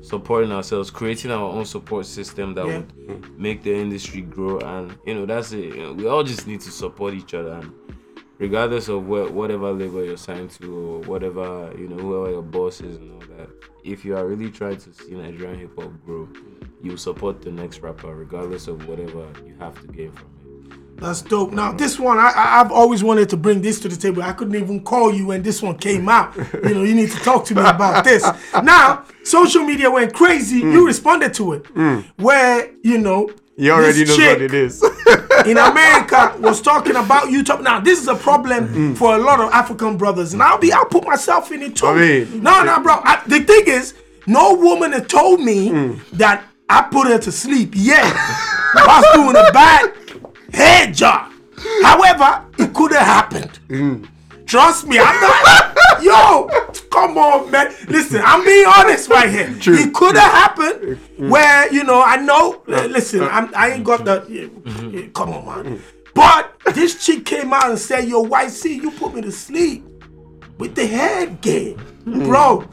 supporting 0.04 0.52
ourselves, 0.52 0.90
creating 0.90 1.30
our 1.30 1.50
own 1.50 1.64
support 1.64 2.06
system 2.06 2.54
that 2.54 2.66
Yeah. 2.66 2.82
would 3.08 3.38
make 3.38 3.62
the 3.62 3.74
industry 3.74 4.20
grow, 4.20 4.58
and 4.58 4.96
you 5.06 5.14
know 5.14 5.26
that's 5.26 5.52
it. 5.52 5.74
You 5.74 5.82
know, 5.82 5.92
we 5.94 6.06
all 6.06 6.22
just 6.22 6.46
need 6.46 6.60
to 6.60 6.70
support 6.70 7.14
each 7.14 7.32
other, 7.34 7.52
and 7.52 7.72
regardless 8.38 8.88
of 8.88 9.08
where, 9.08 9.28
whatever 9.30 9.72
label 9.72 10.04
you're 10.04 10.16
signed 10.16 10.50
to 10.50 10.66
or 10.74 11.00
whatever 11.00 11.72
you 11.78 11.88
know 11.88 11.96
whoever 11.96 12.30
your 12.30 12.42
boss 12.42 12.80
is 12.80 12.96
and 12.96 13.12
all 13.12 13.36
that. 13.36 13.48
If 13.84 14.04
you 14.04 14.16
are 14.16 14.26
really 14.26 14.50
trying 14.50 14.78
to 14.78 14.92
see 14.92 15.14
Nigerian 15.14 15.58
hip 15.58 15.72
hop 15.78 15.92
grow, 16.04 16.28
you 16.82 16.96
support 16.96 17.42
the 17.42 17.50
next 17.50 17.80
rapper 17.80 18.14
regardless 18.14 18.66
of 18.68 18.86
whatever 18.88 19.26
you 19.46 19.54
have 19.58 19.80
to 19.80 19.86
gain 19.88 20.12
from 20.12 20.28
it. 20.38 20.43
That's 21.04 21.20
dope. 21.20 21.52
Now 21.52 21.70
this 21.70 21.98
one, 21.98 22.16
I, 22.18 22.32
I 22.34 22.60
I've 22.62 22.72
always 22.72 23.04
wanted 23.04 23.28
to 23.28 23.36
bring 23.36 23.60
this 23.60 23.78
to 23.80 23.88
the 23.88 23.96
table. 23.96 24.22
I 24.22 24.32
couldn't 24.32 24.54
even 24.54 24.82
call 24.82 25.12
you 25.12 25.26
when 25.26 25.42
this 25.42 25.60
one 25.60 25.76
came 25.76 26.08
out. 26.08 26.34
You 26.64 26.74
know, 26.74 26.82
you 26.82 26.94
need 26.94 27.10
to 27.10 27.18
talk 27.18 27.44
to 27.46 27.54
me 27.54 27.60
about 27.60 28.04
this. 28.04 28.24
Now, 28.62 29.04
social 29.24 29.62
media 29.62 29.90
went 29.90 30.14
crazy. 30.14 30.56
You 30.56 30.82
mm. 30.82 30.86
responded 30.86 31.34
to 31.34 31.52
it, 31.52 31.64
mm. 31.74 32.04
where 32.16 32.70
you 32.82 32.96
know 32.96 33.30
He 33.58 33.70
already 33.70 34.06
chick 34.06 34.16
what 34.16 34.42
it 34.42 34.54
is. 34.54 34.82
in 35.46 35.58
America 35.58 36.34
was 36.38 36.62
talking 36.62 36.96
about 36.96 37.30
you. 37.30 37.44
Talk, 37.44 37.60
now 37.60 37.80
this 37.80 38.00
is 38.00 38.08
a 38.08 38.14
problem 38.14 38.68
mm. 38.68 38.96
for 38.96 39.14
a 39.14 39.18
lot 39.18 39.40
of 39.40 39.52
African 39.52 39.98
brothers, 39.98 40.32
and 40.32 40.42
I'll 40.42 40.58
be 40.58 40.72
I'll 40.72 40.86
put 40.86 41.04
myself 41.04 41.52
in 41.52 41.60
it 41.60 41.76
too. 41.76 41.86
I 41.86 41.94
mean- 41.94 42.42
no, 42.42 42.64
no, 42.64 42.80
bro. 42.80 43.00
I, 43.04 43.22
the 43.26 43.40
thing 43.40 43.64
is, 43.66 43.92
no 44.26 44.54
woman 44.54 44.92
has 44.92 45.06
told 45.06 45.40
me 45.40 45.68
that 46.14 46.44
I 46.70 46.80
put 46.82 47.08
her 47.08 47.18
to 47.18 47.30
sleep 47.30 47.72
yet. 47.74 48.10
was 48.74 49.04
doing 49.14 49.36
a 49.36 49.52
bad 49.52 50.03
head 50.54 50.94
job. 50.94 51.32
However, 51.82 52.44
it 52.58 52.72
could 52.74 52.92
have 52.92 53.06
happened. 53.06 54.08
Trust 54.46 54.86
me, 54.86 54.98
I'm 54.98 55.20
not. 55.20 55.76
Yo, 56.02 56.48
come 56.90 57.16
on, 57.16 57.50
man. 57.50 57.72
Listen, 57.88 58.20
I'm 58.24 58.44
being 58.44 58.66
honest 58.66 59.08
right 59.08 59.30
here. 59.30 59.54
True. 59.58 59.74
It 59.74 59.94
could 59.94 60.16
have 60.16 60.32
happened 60.32 60.98
where 61.16 61.72
you 61.72 61.84
know 61.84 62.02
I 62.02 62.16
know. 62.16 62.62
uh, 62.68 62.86
Listen, 62.86 63.22
uh, 63.22 63.28
I'm, 63.28 63.54
I 63.54 63.70
ain't 63.72 63.84
got 63.84 64.04
the. 64.04 64.24
yeah, 64.28 64.44
mm-hmm. 64.46 64.98
yeah, 64.98 65.06
Come 65.14 65.30
on, 65.30 65.46
man. 65.46 65.74
Mm-hmm. 65.74 65.84
But 66.14 66.74
this 66.74 67.04
chick 67.04 67.24
came 67.24 67.52
out 67.52 67.70
and 67.70 67.78
said, 67.78 68.06
"Yo, 68.08 68.24
YC, 68.24 68.82
you 68.82 68.90
put 68.92 69.14
me 69.14 69.22
to 69.22 69.32
sleep 69.32 69.84
with 70.58 70.74
the 70.74 70.86
head 70.86 71.40
game, 71.40 71.78
mm-hmm. 71.78 72.24
bro." 72.24 72.68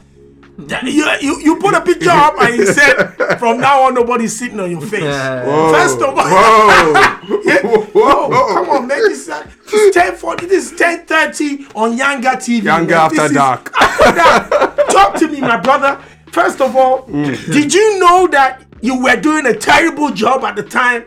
That- 0.58 0.82
You, 0.84 1.06
you, 1.20 1.40
you 1.40 1.56
put 1.56 1.74
a 1.74 1.80
picture 1.80 2.10
up 2.10 2.34
and 2.40 2.54
you 2.56 2.66
said, 2.66 3.38
"From 3.38 3.60
now 3.60 3.82
on, 3.84 3.94
nobody's 3.94 4.36
sitting 4.38 4.60
on 4.60 4.70
your 4.70 4.80
face." 4.80 5.00
First 5.02 5.96
of 6.00 6.16
all, 6.18 6.24
Whoa. 6.28 7.40
yeah. 7.44 7.62
Whoa, 7.62 8.28
come 8.54 8.68
on, 8.70 8.86
man. 8.86 8.98
This 8.98 9.28
is, 9.28 9.34
it's 9.72 9.96
1040. 9.96 10.46
This 10.46 10.66
is 10.72 10.80
1030 10.80 11.66
on 11.74 11.96
Yanga 11.98 12.36
TV. 12.36 12.62
Yanga 12.62 12.88
man. 12.88 12.92
After 12.92 13.22
This 13.22 13.32
Dark. 13.32 13.72
After 13.80 14.12
dark. 14.14 14.76
Talk 14.88 15.14
to 15.16 15.28
me, 15.28 15.40
my 15.40 15.56
brother. 15.58 16.00
First 16.32 16.60
of 16.60 16.76
all, 16.76 17.02
did 17.06 17.72
you 17.74 17.98
know 17.98 18.26
that 18.28 18.62
you 18.80 19.02
were 19.02 19.16
doing 19.16 19.46
a 19.46 19.54
terrible 19.54 20.10
job 20.10 20.44
at 20.44 20.56
the 20.56 20.62
time? 20.62 21.04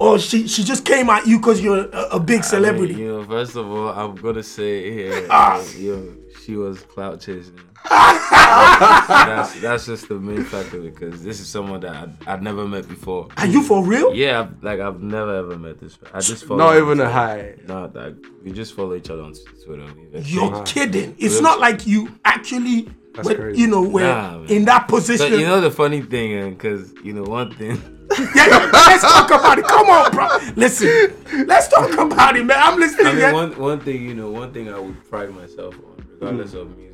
Or 0.00 0.16
she, 0.20 0.46
she 0.46 0.62
just 0.62 0.84
came 0.84 1.10
at 1.10 1.26
you 1.26 1.38
because 1.38 1.60
you're 1.60 1.86
a, 1.90 2.02
a 2.12 2.20
big 2.20 2.44
celebrity? 2.44 2.94
I 2.94 2.96
mean, 2.98 3.04
you 3.06 3.12
know, 3.18 3.24
first 3.24 3.56
of 3.56 3.68
all, 3.68 3.88
I'm 3.88 4.14
gonna 4.14 4.44
say 4.44 4.92
here, 4.92 5.26
Ah. 5.28 5.58
uh, 5.58 5.64
yo, 5.76 6.14
she 6.44 6.54
was 6.54 6.82
clout 6.82 7.20
chasing. 7.20 7.58
That's 7.88 9.60
that's 9.60 9.86
just 9.86 10.08
the 10.08 10.14
main 10.18 10.44
factor 10.44 10.80
because 10.80 11.22
this 11.22 11.40
is 11.40 11.48
someone 11.48 11.80
that 11.80 11.90
I, 11.94 11.98
have 12.00 12.16
I'd 12.26 12.42
never 12.42 12.66
met 12.66 12.88
before. 12.88 13.28
Are 13.36 13.46
you 13.46 13.62
for 13.62 13.84
real? 13.84 14.14
Yeah, 14.14 14.40
I've, 14.40 14.62
like 14.62 14.80
I've 14.80 15.00
never 15.02 15.34
ever 15.36 15.58
met 15.58 15.78
this. 15.80 15.98
I 16.12 16.20
just 16.20 16.44
follow. 16.44 16.58
Not 16.58 16.76
even 16.76 17.00
a 17.00 17.04
other. 17.04 17.12
high. 17.12 17.54
No, 17.66 17.90
like 17.94 18.14
we 18.44 18.52
just 18.52 18.74
follow 18.74 18.94
each 18.94 19.10
other 19.10 19.22
on 19.22 19.34
Twitter. 19.64 19.86
You're 20.12 20.60
exchanged- 20.60 20.66
kidding. 20.92 21.16
It's 21.18 21.40
not 21.40 21.60
like 21.60 21.86
you 21.86 22.18
actually, 22.24 22.88
That's 23.14 23.28
were, 23.28 23.50
you 23.50 23.66
know, 23.66 23.82
were 23.82 24.02
Nah, 24.02 24.42
in 24.44 24.64
that 24.66 24.88
So 24.90 24.96
position. 24.96 25.32
you 25.40 25.46
know 25.46 25.60
the 25.60 25.70
funny 25.70 26.02
thing, 26.02 26.50
because 26.50 26.92
you 27.04 27.12
know 27.12 27.22
one 27.24 27.54
thing. 27.54 27.80
Yeah, 28.34 28.70
let's 28.72 29.02
talk 29.02 29.26
about 29.30 29.58
it. 29.58 29.66
Come 29.66 29.90
on, 29.90 30.10
bro. 30.12 30.28
Listen, 30.56 31.14
let's 31.46 31.68
talk 31.68 31.92
about 31.92 32.36
it, 32.36 32.44
man. 32.44 32.56
I'm 32.58 32.80
listening. 32.80 33.06
I 33.06 33.10
mean, 33.12 33.20
man. 33.20 33.34
one 33.34 33.58
one 33.58 33.80
thing 33.80 34.02
you 34.02 34.14
know, 34.14 34.30
one 34.30 34.50
thing 34.52 34.72
I 34.72 34.78
would 34.78 35.08
pride 35.10 35.30
myself 35.34 35.74
on, 35.74 36.06
regardless 36.14 36.54
of 36.54 36.74
music 36.76 36.87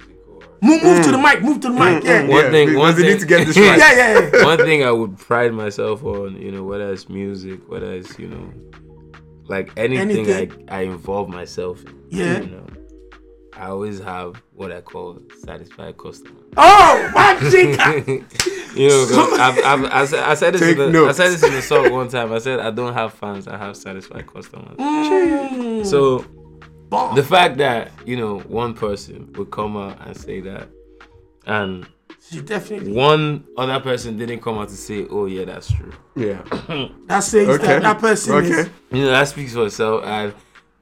or 0.64 0.68
Move, 0.68 0.82
move 0.82 1.04
to 1.04 1.10
the 1.10 1.16
mm. 1.18 1.22
mic. 1.22 1.42
Move 1.42 1.60
to 1.60 1.68
the 1.68 1.74
mic. 1.74 1.80
Mm, 1.80 2.00
mm, 2.00 2.04
yeah, 2.04 2.20
One 2.28 2.44
Yeah, 2.44 2.50
thing- 2.50 2.78
one 2.78 2.94
they 2.96 3.02
need 3.02 3.08
thing- 3.10 3.20
to 3.20 3.26
get 3.26 3.46
this 3.46 3.56
right. 3.58 3.78
yeah, 3.78 3.92
yeah. 3.96 4.30
yeah. 4.32 4.44
one 4.44 4.58
thing 4.58 4.82
I 4.84 4.90
would 4.90 5.18
pride 5.18 5.52
myself 5.52 6.04
on, 6.04 6.36
you 6.40 6.50
know, 6.52 6.62
whether 6.64 6.92
it's 6.92 7.08
music, 7.08 7.60
whether 7.68 7.92
it's 7.92 8.18
you 8.18 8.28
know, 8.28 8.52
like 9.46 9.70
anything, 9.76 10.26
Anything. 10.26 10.66
I 10.70 10.78
I 10.78 10.80
involve 10.82 11.28
myself 11.28 11.84
in. 11.84 11.94
Yeah. 12.10 12.38
You 12.40 12.46
know, 12.46 12.66
I 13.56 13.66
always 13.68 14.00
have 14.00 14.42
what 14.54 14.72
I 14.72 14.80
call 14.80 15.20
satisfied 15.44 15.96
customer. 15.96 16.40
Oh, 16.56 17.10
my 17.14 17.34
chica. 17.50 18.00
you 18.74 18.88
know, 18.88 19.06
'cause 19.06 19.38
I've, 19.38 19.58
I've, 19.64 19.84
I, 19.84 20.04
said, 20.06 20.18
I 20.24 20.34
said 20.34 20.54
this 20.54 20.60
Take 20.60 20.76
in 20.78 20.90
the, 20.92 21.04
I 21.06 21.12
said 21.12 21.28
this 21.30 21.42
in 21.44 21.52
the 21.52 21.62
song 21.62 21.92
one 21.92 22.08
time. 22.08 22.32
I 22.32 22.38
said 22.38 22.58
I 22.58 22.70
don't 22.72 22.94
have 22.94 23.14
fans, 23.14 23.46
I 23.46 23.56
have 23.56 23.76
satisfied 23.76 24.26
customers. 24.26 24.76
Mm. 24.76 25.86
So 25.86 26.24
Bomb. 26.94 27.14
the 27.16 27.22
fact 27.22 27.56
that 27.58 27.90
you 28.06 28.16
know 28.16 28.38
one 28.40 28.74
person 28.74 29.32
would 29.36 29.50
come 29.50 29.76
out 29.76 29.98
and 30.06 30.16
say 30.16 30.40
that, 30.40 30.68
and 31.46 31.86
She 32.30 32.40
definitely. 32.40 32.92
one 32.92 33.44
other 33.56 33.80
person 33.80 34.16
didn't 34.16 34.40
come 34.40 34.58
out 34.58 34.68
to 34.68 34.76
say, 34.76 35.06
"Oh 35.10 35.26
yeah, 35.26 35.44
that's 35.44 35.70
true." 35.72 35.92
Yeah. 36.16 36.42
That 37.06 37.20
says 37.20 37.48
Okay. 37.48 37.66
that 37.66 37.82
that 37.82 37.98
person 37.98 38.44
is. 38.44 38.50
Okay. 38.50 38.70
You 38.92 39.02
know 39.04 39.10
that 39.10 39.28
speaks 39.28 39.52
for 39.52 39.66
itself. 39.66 40.04
And 40.04 40.34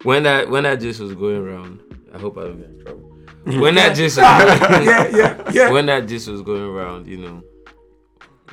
when 0.04 0.22
that 0.24 0.48
when 0.50 0.62
that 0.64 0.80
just 0.80 1.00
was 1.00 1.14
going 1.14 1.36
around, 1.36 1.80
I 2.14 2.18
hope 2.18 2.36
I 2.38 2.42
don't 2.42 2.58
get 2.60 2.70
in 2.70 2.84
trouble. 2.84 3.08
Mm-hmm. 3.44 3.60
When 3.60 3.74
that 3.74 3.96
just 3.96 4.16
was, 4.18 4.24
ah, 4.24 4.80
Yeah, 4.82 5.08
yeah, 5.16 5.50
yeah. 5.52 5.70
when 5.74 5.86
that 5.86 6.06
gist 6.06 6.28
was 6.28 6.42
going 6.42 6.62
around, 6.62 7.06
you 7.08 7.16
know, 7.18 7.42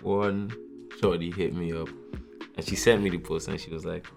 one 0.02 0.52
shorty 1.00 1.30
hit 1.32 1.54
me 1.54 1.74
up, 1.74 1.90
and 2.56 2.66
she 2.66 2.76
sent 2.76 3.02
me 3.04 3.10
the 3.12 3.20
post, 3.20 3.48
and 3.50 3.60
she 3.60 3.70
was 3.70 3.86
like, 3.86 4.08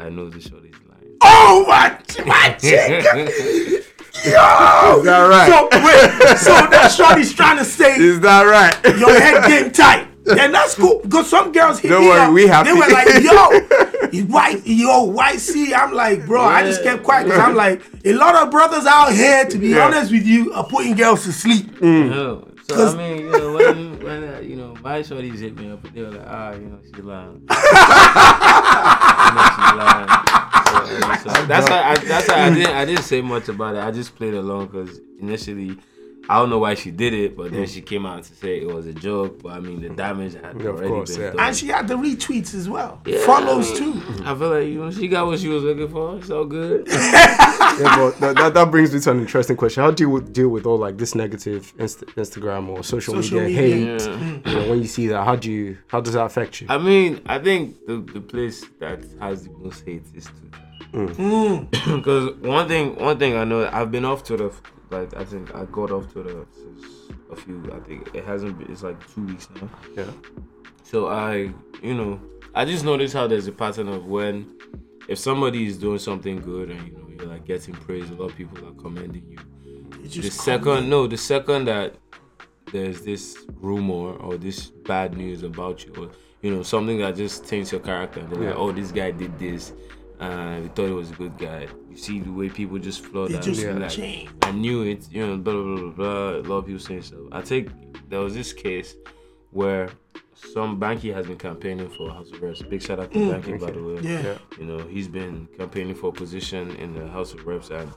"I 0.00 0.08
know 0.08 0.28
this 0.30 0.44
shorty's 0.44 0.74
lying." 0.88 0.93
Oh 1.22 1.64
my, 1.68 1.98
my 2.24 2.50
chica. 2.60 3.80
Yo. 4.24 4.98
Is 4.98 5.04
that 5.04 5.26
right? 5.28 5.48
So 5.50 5.68
wait, 5.84 6.38
so 6.38 6.52
that 6.70 6.92
shorty's 6.96 7.34
trying 7.34 7.58
to 7.58 7.64
say 7.64 7.96
Is 7.96 8.20
that 8.20 8.42
right? 8.44 8.98
your 8.98 9.10
head 9.20 9.46
game 9.48 9.70
tight. 9.72 10.08
Then 10.24 10.52
that's 10.52 10.74
cool. 10.76 11.00
Because 11.02 11.28
some 11.28 11.52
girls 11.52 11.78
hit 11.80 11.90
Don't 11.90 12.00
me 12.02 12.08
worry, 12.08 12.20
up, 12.20 12.32
we 12.32 12.46
happy. 12.46 12.70
They 12.70 12.74
were 12.74 12.88
like, 12.88 13.22
yo, 13.22 14.08
you 14.12 14.24
white, 14.24 14.62
yo, 14.66 15.02
white 15.02 15.38
C. 15.38 15.74
I'm 15.74 15.92
like, 15.92 16.24
bro, 16.24 16.40
I 16.40 16.62
just 16.62 16.82
kept 16.82 17.02
quiet 17.02 17.24
because 17.24 17.38
I'm 17.40 17.54
like, 17.54 17.82
a 18.06 18.14
lot 18.14 18.34
of 18.34 18.50
brothers 18.50 18.86
out 18.86 19.12
here, 19.12 19.44
to 19.44 19.58
be 19.58 19.68
Yeah. 19.68 19.84
honest 19.84 20.10
with 20.10 20.24
you, 20.24 20.54
are 20.54 20.64
putting 20.64 20.94
girls 20.94 21.24
to 21.24 21.32
sleep. 21.32 21.78
No. 21.82 22.48
So 22.66 22.74
'Cause- 22.76 22.94
I 22.94 22.96
mean, 22.96 23.18
you 23.26 23.30
know, 23.32 23.52
when 23.52 24.02
when 24.02 24.24
uh, 24.24 24.40
you 24.40 24.56
know 24.56 24.74
my 24.82 25.00
shorties 25.00 25.40
hit 25.40 25.54
me 25.58 25.70
up, 25.70 25.82
they 25.92 26.00
were 26.00 26.12
like, 26.12 26.26
"Ah, 26.26 26.52
you 26.54 26.60
know, 26.60 26.78
she's 26.82 27.04
lying." 27.04 27.42
You 29.24 29.34
know, 29.34 29.44
she's 29.52 29.74
lying. 29.76 30.08
So, 30.74 31.28
that's 31.46 31.70
why 31.70 31.82
I, 31.82 31.94
that's 31.96 32.28
why 32.28 32.46
I 32.46 32.50
didn't 32.54 32.74
I 32.74 32.84
didn't 32.84 33.04
say 33.04 33.20
much 33.20 33.48
about 33.48 33.76
it. 33.76 33.82
I 33.82 33.90
just 33.90 34.14
played 34.16 34.34
along 34.34 34.66
because 34.66 35.00
initially. 35.20 35.78
I 36.26 36.38
don't 36.38 36.48
know 36.48 36.58
why 36.58 36.74
she 36.74 36.90
did 36.90 37.12
it, 37.12 37.36
but 37.36 37.50
then 37.50 37.64
hmm. 37.64 37.66
she 37.66 37.82
came 37.82 38.06
out 38.06 38.24
to 38.24 38.34
say 38.34 38.58
it 38.58 38.66
was 38.66 38.86
a 38.86 38.94
joke. 38.94 39.42
But 39.42 39.52
I 39.52 39.60
mean, 39.60 39.82
the 39.82 39.90
damage 39.90 40.34
had 40.34 40.58
Yeah, 40.58 40.68
already 40.68 40.88
course, 40.88 41.12
been 41.12 41.20
yeah. 41.20 41.30
done. 41.32 41.40
And 41.40 41.56
she 41.56 41.68
had 41.68 41.86
the 41.86 41.96
retweets 41.96 42.54
as 42.54 42.66
well. 42.66 43.02
Yeah, 43.04 43.18
Follows 43.26 43.68
I 43.78 43.84
mean, 43.84 44.00
too. 44.00 44.24
I 44.24 44.34
feel 44.34 44.48
like 44.48 44.66
you 44.66 44.84
know 44.84 44.90
she 44.90 45.08
got 45.08 45.26
what 45.26 45.38
she 45.38 45.48
was 45.48 45.62
looking 45.62 45.88
for. 45.88 46.16
It's 46.16 46.30
all 46.30 46.46
good. 46.46 46.86
yeah, 46.88 47.96
but 47.96 48.18
that, 48.20 48.36
that, 48.36 48.54
that 48.54 48.70
brings 48.70 48.94
me 48.94 49.00
to 49.00 49.10
an 49.10 49.20
interesting 49.20 49.56
question. 49.56 49.82
How 49.82 49.90
do 49.90 50.02
you 50.02 50.20
deal 50.22 50.48
with 50.48 50.64
all 50.64 50.78
like 50.78 50.96
this 50.96 51.14
negative 51.14 51.74
Inst- 51.78 52.06
Instagram 52.06 52.68
or 52.68 52.82
social, 52.82 53.14
Social 53.14 53.40
media, 53.40 53.60
media. 53.60 53.92
hate? 53.92 54.00
Yeah. 54.00 54.50
You 54.50 54.60
know, 54.60 54.70
when 54.70 54.78
you 54.78 54.88
see 54.88 55.08
that, 55.08 55.24
how 55.24 55.36
do 55.36 55.52
you 55.52 55.76
how 55.88 56.00
does 56.00 56.14
that 56.14 56.24
affect 56.24 56.62
you? 56.62 56.68
I 56.70 56.78
mean, 56.78 57.20
I 57.26 57.38
think 57.38 57.84
the, 57.86 57.98
the 57.98 58.20
place 58.22 58.64
that 58.80 59.04
has 59.20 59.44
the 59.44 59.50
most 59.50 59.84
hate 59.84 60.04
is 60.14 60.24
Twitter. 60.24 60.63
Mm. 60.94 61.70
Because 61.96 62.34
one 62.36 62.68
thing, 62.68 62.96
one 62.96 63.18
thing 63.18 63.36
I 63.36 63.44
know, 63.44 63.68
I've 63.72 63.90
been 63.90 64.04
off 64.04 64.24
Twitter. 64.24 64.50
Like 64.90 65.14
I 65.16 65.24
think 65.24 65.54
I 65.54 65.64
got 65.64 65.90
off 65.90 66.12
Twitter 66.12 66.46
since 66.52 66.84
a 67.30 67.36
few. 67.36 67.70
I 67.72 67.80
think 67.80 68.14
it 68.14 68.24
hasn't 68.24 68.58
been. 68.58 68.70
It's 68.70 68.82
like 68.82 68.98
two 69.12 69.26
weeks 69.26 69.48
now. 69.60 69.68
Yeah. 69.96 70.10
So 70.82 71.08
I, 71.08 71.50
you 71.82 71.94
know, 71.94 72.20
I 72.54 72.64
just 72.64 72.84
noticed 72.84 73.14
how 73.14 73.26
there's 73.26 73.46
a 73.48 73.52
pattern 73.52 73.88
of 73.88 74.06
when, 74.06 74.56
if 75.08 75.18
somebody 75.18 75.66
is 75.66 75.78
doing 75.78 75.98
something 75.98 76.40
good 76.40 76.70
and 76.70 76.86
you 76.86 76.92
know 76.92 77.08
you're 77.08 77.26
like 77.26 77.44
getting 77.44 77.74
praise, 77.74 78.10
a 78.10 78.14
lot 78.14 78.30
of 78.30 78.36
people 78.36 78.58
are 78.68 78.72
commending 78.72 79.24
you. 79.28 79.38
You 79.96 80.02
The 80.02 80.08
just 80.08 80.40
second, 80.42 80.88
no, 80.88 81.06
the 81.08 81.16
second 81.16 81.64
that 81.64 81.96
there's 82.72 83.02
this 83.02 83.38
rumor 83.54 84.16
or 84.16 84.36
this 84.36 84.66
bad 84.66 85.16
news 85.16 85.42
about 85.42 85.84
you, 85.84 85.92
or 85.98 86.10
you 86.42 86.54
know 86.54 86.62
something 86.62 86.98
that 86.98 87.16
just 87.16 87.46
taints 87.46 87.72
your 87.72 87.80
character. 87.80 88.20
They're 88.20 88.50
like, 88.50 88.56
oh, 88.56 88.70
this 88.70 88.92
guy 88.92 89.10
did 89.10 89.38
this, 89.38 89.72
and 90.20 90.62
we 90.62 90.68
thought 90.68 90.86
he 90.86 90.92
was 90.92 91.10
a 91.10 91.14
good 91.14 91.36
guy. 91.38 91.66
You 91.90 91.96
see 91.96 92.20
the 92.20 92.30
way 92.30 92.48
people 92.48 92.78
just 92.78 93.04
flood 93.04 93.30
It 93.30 93.34
that. 93.34 93.42
just 93.42 93.62
and 93.62 93.78
be 93.78 94.26
like. 94.26 94.28
I 94.42 94.52
knew 94.52 94.82
it, 94.82 95.10
you 95.10 95.26
know, 95.26 95.36
blah 95.36 95.52
blah 95.52 95.76
blah 95.76 95.90
blah. 95.90 96.30
A 96.36 96.46
lot 96.48 96.58
of 96.58 96.66
people 96.66 96.80
saying 96.80 97.02
stuff. 97.02 97.20
I 97.32 97.40
take 97.42 97.68
there 98.08 98.20
was 98.20 98.34
this 98.34 98.52
case 98.52 98.94
where 99.50 99.88
some 100.34 100.80
Banky 100.80 101.12
has 101.14 101.26
been 101.26 101.38
campaigning 101.38 101.88
for 101.90 102.10
House 102.10 102.30
of 102.30 102.42
Reps. 102.42 102.62
Big 102.62 102.82
shout 102.82 103.00
out 103.00 103.12
to 103.12 103.18
mm. 103.18 103.32
Banky 103.32 103.60
by 103.60 103.70
the 103.70 103.82
way. 103.82 104.00
Yeah. 104.02 104.22
Yeah. 104.22 104.38
You 104.58 104.66
know, 104.66 104.78
he's 104.78 105.08
been 105.08 105.48
campaigning 105.56 105.94
for 105.94 106.08
a 106.08 106.12
position 106.12 106.70
in 106.76 106.94
the 106.94 107.06
House 107.08 107.32
of 107.32 107.46
Reps 107.46 107.70
and 107.70 107.90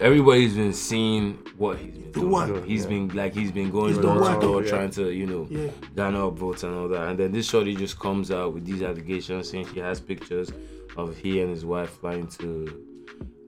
everybody's 0.00 0.54
been 0.54 0.72
seeing 0.72 1.38
what 1.56 1.78
he's 1.78 1.92
been 1.92 2.12
doing. 2.12 2.30
what? 2.30 2.64
He's 2.64 2.82
Yeah. 2.84 2.88
been 2.90 3.08
like 3.08 3.34
he's 3.34 3.52
been 3.52 3.70
going 3.70 3.88
He's 3.94 3.98
door 3.98 4.18
to 4.18 4.40
door 4.40 4.62
yeah. 4.62 4.68
trying 4.70 4.90
to, 4.90 5.10
you 5.10 5.26
know, 5.26 5.46
Yeah. 5.50 5.68
garner 5.94 6.24
up 6.26 6.38
votes 6.38 6.62
and 6.62 6.74
all 6.74 6.88
that. 6.88 7.08
And 7.08 7.18
then 7.18 7.32
this 7.32 7.48
shorty 7.48 7.74
just 7.74 7.98
comes 7.98 8.30
out 8.30 8.54
with 8.54 8.64
these 8.64 8.82
allegations 8.82 9.50
saying 9.50 9.66
she 9.72 9.80
has 9.80 10.00
pictures 10.00 10.52
of 10.96 11.16
he 11.16 11.40
and 11.40 11.50
his 11.50 11.64
wife 11.64 11.90
flying 12.00 12.26
to 12.38 12.84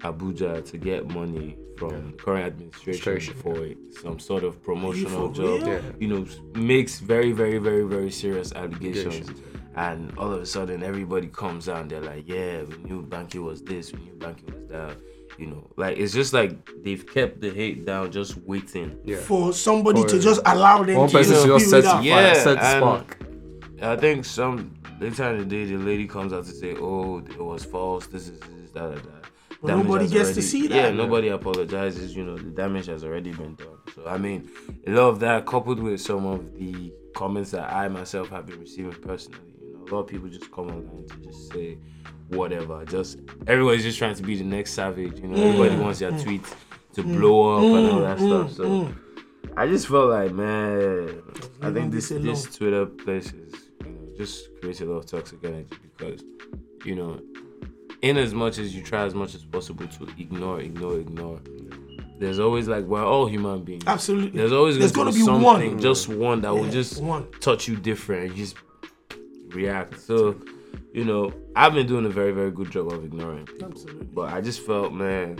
Abuja 0.00 0.64
to 0.70 0.76
get 0.78 1.08
money 1.10 1.56
from 1.76 1.90
Yeah. 1.90 1.98
the 2.10 2.12
current 2.16 2.46
administration 2.46 3.12
Administration, 3.12 3.82
for 3.92 4.00
some 4.02 4.18
sort 4.18 4.44
of 4.44 4.62
promotional 4.62 5.30
job. 5.30 5.60
Yeah. 5.66 5.80
You 5.98 6.08
know, 6.08 6.26
makes 6.54 7.00
very, 7.00 7.32
very, 7.32 7.58
very, 7.58 7.82
very 7.84 8.10
serious 8.10 8.52
allegations. 8.52 9.06
Allegations, 9.06 9.42
And 9.78 10.10
all 10.16 10.32
of 10.32 10.40
a 10.40 10.46
sudden, 10.46 10.82
everybody 10.82 11.26
comes 11.26 11.68
out 11.68 11.82
and 11.82 11.90
they're 11.90 12.00
like, 12.00 12.26
"Yeah, 12.26 12.62
we 12.62 12.76
knew 12.88 13.02
Banky 13.02 13.42
was 13.44 13.60
this, 13.62 13.92
we 13.92 13.98
knew 14.04 14.14
Banky 14.14 14.46
was 14.50 14.66
that." 14.68 14.96
You 15.38 15.46
know, 15.46 15.70
like 15.76 15.98
it's 15.98 16.12
just 16.14 16.32
like 16.32 16.56
they've 16.82 17.06
kept 17.06 17.40
the 17.40 17.50
hate 17.50 17.84
down, 17.84 18.10
just 18.10 18.38
waiting. 18.38 18.98
Yeah. 19.04 19.18
For 19.18 19.52
somebody 19.52 20.02
For 20.02 20.08
to 20.08 20.18
just 20.20 20.40
allow 20.46 20.82
them 20.82 20.96
One 20.96 21.08
to 21.08 21.18
person 21.18 21.32
just 21.34 21.44
to 21.46 21.52
just 21.52 21.66
spew 21.66 21.70
set 21.70 21.78
it 21.78 21.82
the 21.82 21.88
out. 21.88 21.96
fire, 21.96 22.04
Yeah, 22.04 22.34
set 22.34 22.76
spark. 22.76 23.18
I 23.82 23.96
think 23.96 24.24
some 24.24 24.74
later 25.00 25.30
in 25.34 25.38
the 25.40 25.44
day, 25.44 25.64
the 25.66 25.76
lady 25.76 26.06
comes 26.06 26.32
out 26.32 26.44
to 26.46 26.52
say, 26.52 26.74
"Oh, 26.76 27.18
it 27.18 27.38
was 27.38 27.64
false. 27.64 28.06
This 28.06 28.28
is 28.28 28.40
this, 28.40 28.70
that, 28.72 28.94
that." 28.94 29.02
that." 29.04 29.12
But 29.62 29.76
nobody 29.76 30.04
has 30.04 30.12
gets 30.12 30.32
to 30.34 30.42
see 30.42 30.66
that. 30.68 30.74
Yeah, 30.74 30.82
that. 30.90 30.94
nobody 30.94 31.28
apologizes. 31.28 32.14
You 32.16 32.24
know, 32.24 32.36
the 32.36 32.50
damage 32.50 32.86
has 32.86 33.04
already 33.04 33.32
been 33.32 33.54
done. 33.56 33.78
So 33.94 34.06
I 34.06 34.16
mean, 34.18 34.50
a 34.86 34.90
lot 34.90 35.08
of 35.08 35.20
that 35.20 35.46
coupled 35.46 35.80
with 35.80 36.00
some 36.00 36.24
of 36.26 36.54
the 36.54 36.92
comments 37.14 37.50
that 37.50 37.72
I 37.72 37.88
myself 37.88 38.28
have 38.30 38.46
been 38.46 38.60
receiving 38.60 38.92
personally. 38.92 39.45
A 39.90 39.94
lot 39.94 40.00
of 40.00 40.06
people 40.08 40.28
just 40.28 40.50
come 40.52 40.68
online 40.68 41.06
to 41.08 41.16
just 41.18 41.52
say 41.52 41.78
whatever. 42.28 42.84
Just 42.84 43.20
everybody's 43.46 43.82
just 43.82 43.98
trying 43.98 44.14
to 44.14 44.22
be 44.22 44.36
the 44.36 44.44
next 44.44 44.72
savage. 44.72 45.20
You 45.20 45.28
know, 45.28 45.36
mm. 45.36 45.54
everybody 45.54 45.76
wants 45.76 46.00
their 46.00 46.12
mm. 46.12 46.22
tweet 46.22 46.44
to 46.94 47.02
mm. 47.02 47.18
blow 47.18 47.56
up 47.56 47.62
and 47.62 47.90
all 47.90 48.00
that 48.00 48.18
stuff. 48.18 48.52
So. 48.52 48.92
I 49.58 49.66
just 49.66 49.88
felt 49.88 50.10
like, 50.10 50.32
man, 50.32 51.22
I 51.62 51.72
think 51.72 51.90
this 51.90 52.10
this. 52.10 52.44
Twitter 52.56 52.84
place 52.84 53.32
is, 53.32 53.54
you 53.84 53.90
know, 53.90 54.16
just 54.16 54.48
creates 54.60 54.82
a 54.82 54.84
lot 54.84 54.98
of 54.98 55.06
toxic 55.06 55.42
energy 55.44 55.76
because, 55.96 56.22
you 56.84 56.94
know, 56.94 57.20
in 58.02 58.18
as 58.18 58.34
much 58.34 58.58
as 58.58 58.74
you 58.74 58.82
try 58.82 59.04
as 59.04 59.14
much 59.14 59.34
as 59.34 59.44
possible 59.44 59.86
to 59.86 60.08
ignore, 60.18 60.60
ignore, 60.60 60.98
ignore, 60.98 61.40
there's 62.18 62.38
always 62.38 62.68
like 62.68 62.84
we're 62.84 63.04
all 63.04 63.26
human 63.26 63.62
beings. 63.62 63.84
Absolutely. 63.86 64.38
There's 64.38 64.52
always 64.52 64.78
There's 64.78 64.92
going 64.92 65.12
to 65.12 65.24
gonna 65.24 65.58
be 65.58 65.68
be 65.68 65.70
one. 65.70 65.80
just 65.80 66.08
one 66.08 66.40
that 66.42 66.52
will 66.52 66.68
just 66.68 67.02
one. 67.02 67.30
touch 67.40 67.68
you 67.68 67.76
different. 67.76 68.36
just 68.36 68.56
react. 69.48 70.00
So, 70.00 70.40
you 70.92 71.04
know, 71.04 71.32
I've 71.54 71.74
been 71.74 71.86
doing 71.86 72.06
a 72.06 72.10
very, 72.10 72.32
very 72.32 72.50
good 72.50 72.70
job 72.70 72.92
of 72.92 73.04
ignoring 73.04 73.46
people. 73.46 73.68
Absolutely. 73.68 74.06
But 74.06 74.32
I 74.32 74.40
just 74.40 74.64
felt, 74.64 74.92
man, 74.92 75.38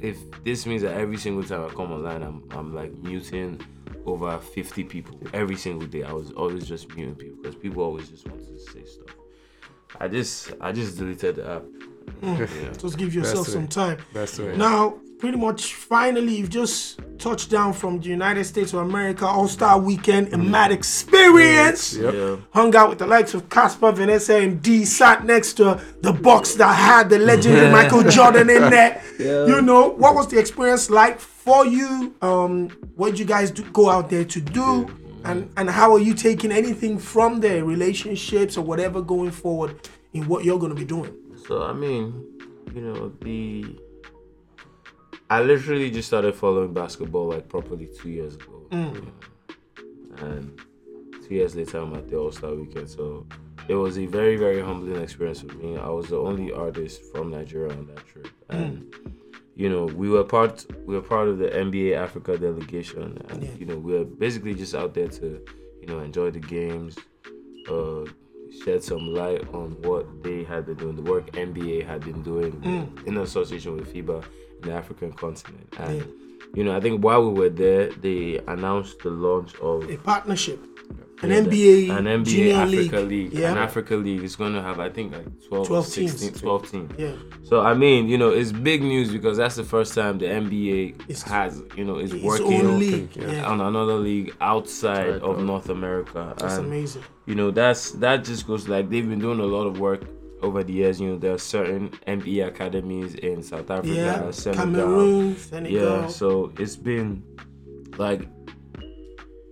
if 0.00 0.18
this 0.44 0.66
means 0.66 0.82
that 0.82 0.94
every 0.94 1.16
single 1.16 1.44
time 1.44 1.64
I 1.64 1.68
come 1.68 1.92
online, 1.92 2.22
I'm, 2.22 2.44
I'm 2.50 2.74
like 2.74 2.92
muting 2.98 3.60
over 4.04 4.38
50 4.38 4.84
people 4.84 5.20
every 5.32 5.56
single 5.56 5.86
day. 5.86 6.02
I 6.02 6.12
was 6.12 6.32
always 6.32 6.66
just 6.66 6.94
muting 6.96 7.14
people 7.14 7.36
because 7.42 7.54
people 7.56 7.82
always 7.82 8.08
just 8.08 8.26
want 8.26 8.40
to 8.40 8.58
say 8.58 8.84
stuff. 8.84 9.14
I 10.00 10.08
just, 10.08 10.52
I 10.60 10.72
just 10.72 10.98
deleted 10.98 11.36
the 11.36 11.50
app. 11.50 11.62
Hmm. 12.20 12.34
Yeah. 12.42 12.72
Just 12.76 12.98
give 12.98 13.14
yourself 13.14 13.46
Best 13.46 13.52
some 13.52 13.62
way. 13.62 13.68
time. 13.68 13.98
That's 14.12 14.36
the 14.36 14.46
way. 14.46 14.56
Now, 14.56 14.98
pretty 15.22 15.38
much, 15.38 15.74
finally, 15.74 16.34
you've 16.34 16.50
just 16.50 16.98
touched 17.16 17.48
down 17.48 17.72
from 17.72 18.00
the 18.00 18.08
United 18.08 18.42
States 18.42 18.72
of 18.72 18.80
America 18.80 19.24
All 19.24 19.46
Star 19.46 19.78
Weekend, 19.78 20.34
a 20.34 20.36
mad 20.36 20.72
experience. 20.72 21.94
Yep. 21.94 22.12
Yeah. 22.12 22.36
Hung 22.52 22.74
out 22.74 22.88
with 22.88 22.98
the 22.98 23.06
likes 23.06 23.32
of 23.32 23.48
Cassper, 23.48 23.94
Vanessa, 23.94 24.38
and 24.38 24.60
D. 24.60 24.84
Sat 24.84 25.24
next 25.24 25.52
to 25.58 25.80
the 26.00 26.12
box 26.12 26.56
that 26.56 26.74
had 26.74 27.08
the 27.08 27.20
legendary 27.20 27.70
Michael 27.78 28.02
Jordan 28.02 28.50
in 28.50 28.68
there. 28.68 29.00
You 29.20 29.62
know, 29.62 29.90
what 29.90 30.16
was 30.16 30.26
the 30.26 30.40
experience 30.40 30.90
like 30.90 31.20
for 31.20 31.64
you? 31.66 32.16
Um, 32.20 32.70
what 32.96 33.10
did 33.10 33.20
you 33.20 33.24
guys 33.24 33.52
do, 33.52 33.62
go 33.70 33.90
out 33.90 34.10
there 34.10 34.24
to 34.24 34.40
do? 34.40 34.90
And, 35.24 35.48
and 35.56 35.70
how 35.70 35.92
are 35.92 36.00
you 36.00 36.14
taking 36.14 36.50
anything 36.50 36.98
from 36.98 37.38
there, 37.38 37.64
relationships 37.64 38.56
or 38.56 38.64
whatever 38.64 39.00
going 39.00 39.30
forward 39.30 39.88
in 40.14 40.26
what 40.26 40.44
you're 40.44 40.58
going 40.58 40.74
to 40.74 40.80
be 40.80 40.84
doing? 40.84 41.14
So 41.46 41.62
I 41.62 41.72
mean, 41.72 42.24
you 42.74 42.80
know, 42.80 43.12
the 43.20 43.78
I 45.32 45.40
literally 45.42 45.90
just 45.90 46.08
started 46.08 46.34
following 46.34 46.72
basketball 46.74 47.26
like 47.34 47.48
properly 47.48 47.88
two 47.98 48.10
years 48.18 48.34
ago, 48.34 48.56
Mm. 48.70 48.94
Yeah. 48.94 50.24
and 50.26 50.60
two 51.24 51.34
years 51.38 51.54
later 51.58 51.78
I'm 51.78 51.94
at 51.94 52.08
the 52.10 52.16
All 52.22 52.32
Star 52.32 52.54
Weekend. 52.54 52.88
So 52.90 53.26
it 53.68 53.74
was 53.84 53.94
a 53.98 54.06
very 54.18 54.36
very 54.36 54.60
humbling 54.60 55.00
experience 55.06 55.40
for 55.40 55.54
me. 55.62 55.76
I 55.78 55.88
was 55.98 56.06
the 56.08 56.18
only 56.18 56.48
artist 56.52 56.96
from 57.12 57.30
Nigeria 57.30 57.72
on 57.78 57.86
that 57.86 58.02
trip, 58.10 58.28
Mm. 58.50 58.58
and 58.58 58.94
you 59.62 59.68
know 59.72 59.84
we 60.02 60.06
were 60.14 60.24
part 60.36 60.54
we 60.86 60.92
were 60.96 61.06
part 61.14 61.26
of 61.28 61.36
the 61.38 61.48
NBA 61.66 61.88
Africa 62.06 62.32
delegation, 62.36 63.08
and 63.30 63.42
Yeah. 63.42 63.54
you 63.60 63.66
know 63.66 63.78
we 63.86 63.90
were 63.96 64.04
basically 64.04 64.54
just 64.62 64.74
out 64.74 64.92
there 64.98 65.08
to 65.20 65.26
you 65.80 65.86
know 65.88 65.98
enjoy 66.08 66.28
the 66.30 66.40
games. 66.40 66.92
Uh, 67.70 68.04
shed 68.64 68.82
some 68.84 69.04
light 69.20 69.42
on 69.54 69.68
what 69.88 70.04
they 70.22 70.44
had 70.44 70.66
been 70.66 70.76
doing, 70.82 70.94
the 71.00 71.06
work 71.14 71.26
NBA 71.32 71.76
had 71.90 72.00
been 72.04 72.20
doing 72.22 72.52
Mm. 72.60 73.06
in 73.08 73.16
association 73.16 73.70
with 73.76 73.86
FIBA 73.94 74.18
the 74.62 74.72
African 74.72 75.12
continent. 75.12 75.74
And 75.78 76.06
you 76.54 76.64
know, 76.64 76.76
I 76.76 76.80
think 76.80 77.02
while 77.02 77.28
we 77.30 77.38
were 77.40 77.48
there, 77.48 77.90
they 77.92 78.38
announced 78.48 79.00
the 79.00 79.10
launch 79.10 79.54
of 79.56 79.88
A 79.90 79.96
partnership. 79.96 80.60
An 81.22 81.30
yeah, 81.30 81.36
NBA, 81.42 81.90
an 81.96 82.04
NBA 82.06 82.24
Junior 82.26 82.54
Africa 82.56 82.96
League. 83.00 83.30
League. 83.30 83.32
Yeah. 83.32 83.52
An 83.52 83.58
Africa 83.58 83.94
League 83.94 84.24
is 84.24 84.34
going 84.34 84.54
to 84.54 84.60
have, 84.60 84.80
I 84.80 84.90
think, 84.90 85.12
like 85.12 85.24
12, 85.46 85.68
12 85.68 85.86
16, 85.86 86.18
teams. 86.30 86.40
12 86.40 86.70
teams. 86.72 86.92
Yeah. 86.98 87.12
So 87.44 87.60
I 87.60 87.74
mean, 87.74 88.08
you 88.08 88.18
know, 88.18 88.30
it's 88.30 88.50
big 88.50 88.82
news 88.82 89.12
because 89.12 89.36
that's 89.36 89.54
the 89.54 89.62
first 89.62 89.94
time 89.94 90.18
the 90.18 90.26
NBA 90.26 91.00
It's- 91.02 91.22
has, 91.22 91.62
you 91.76 91.84
know, 91.84 91.98
is 91.98 92.12
Its 92.12 92.24
working 92.24 92.66
own 92.66 92.80
league. 92.80 93.14
yeah. 93.14 93.30
Yeah. 93.30 93.46
on 93.46 93.60
another 93.60 93.94
league 93.94 94.34
outside 94.40 95.10
Right, 95.12 95.22
of 95.22 95.36
right. 95.36 95.44
North 95.46 95.68
America. 95.68 96.34
That's 96.38 96.54
And, 96.56 96.66
amazing. 96.66 97.02
you 97.26 97.36
know 97.36 97.52
that's 97.52 97.92
that 97.92 98.24
just 98.24 98.44
goes 98.48 98.68
like 98.68 98.90
they've 98.90 99.08
been 99.08 99.20
doing 99.20 99.38
a 99.38 99.44
lot 99.44 99.66
of 99.68 99.78
work 99.78 100.02
over 100.42 100.62
the 100.64 100.72
years 100.72 101.00
you 101.00 101.08
know 101.08 101.18
there 101.18 101.32
are 101.34 101.38
certain 101.38 101.90
ME 102.06 102.40
academies 102.40 103.14
in 103.14 103.42
South 103.42 103.70
Africa 103.70 103.88
Yeah. 103.94 104.30
Senegal 104.30 104.64
Cameroon, 104.64 105.36
Senegal. 105.36 106.00
yeah 106.00 106.06
so 106.08 106.52
it's 106.58 106.76
been 106.76 107.22
like 107.98 108.28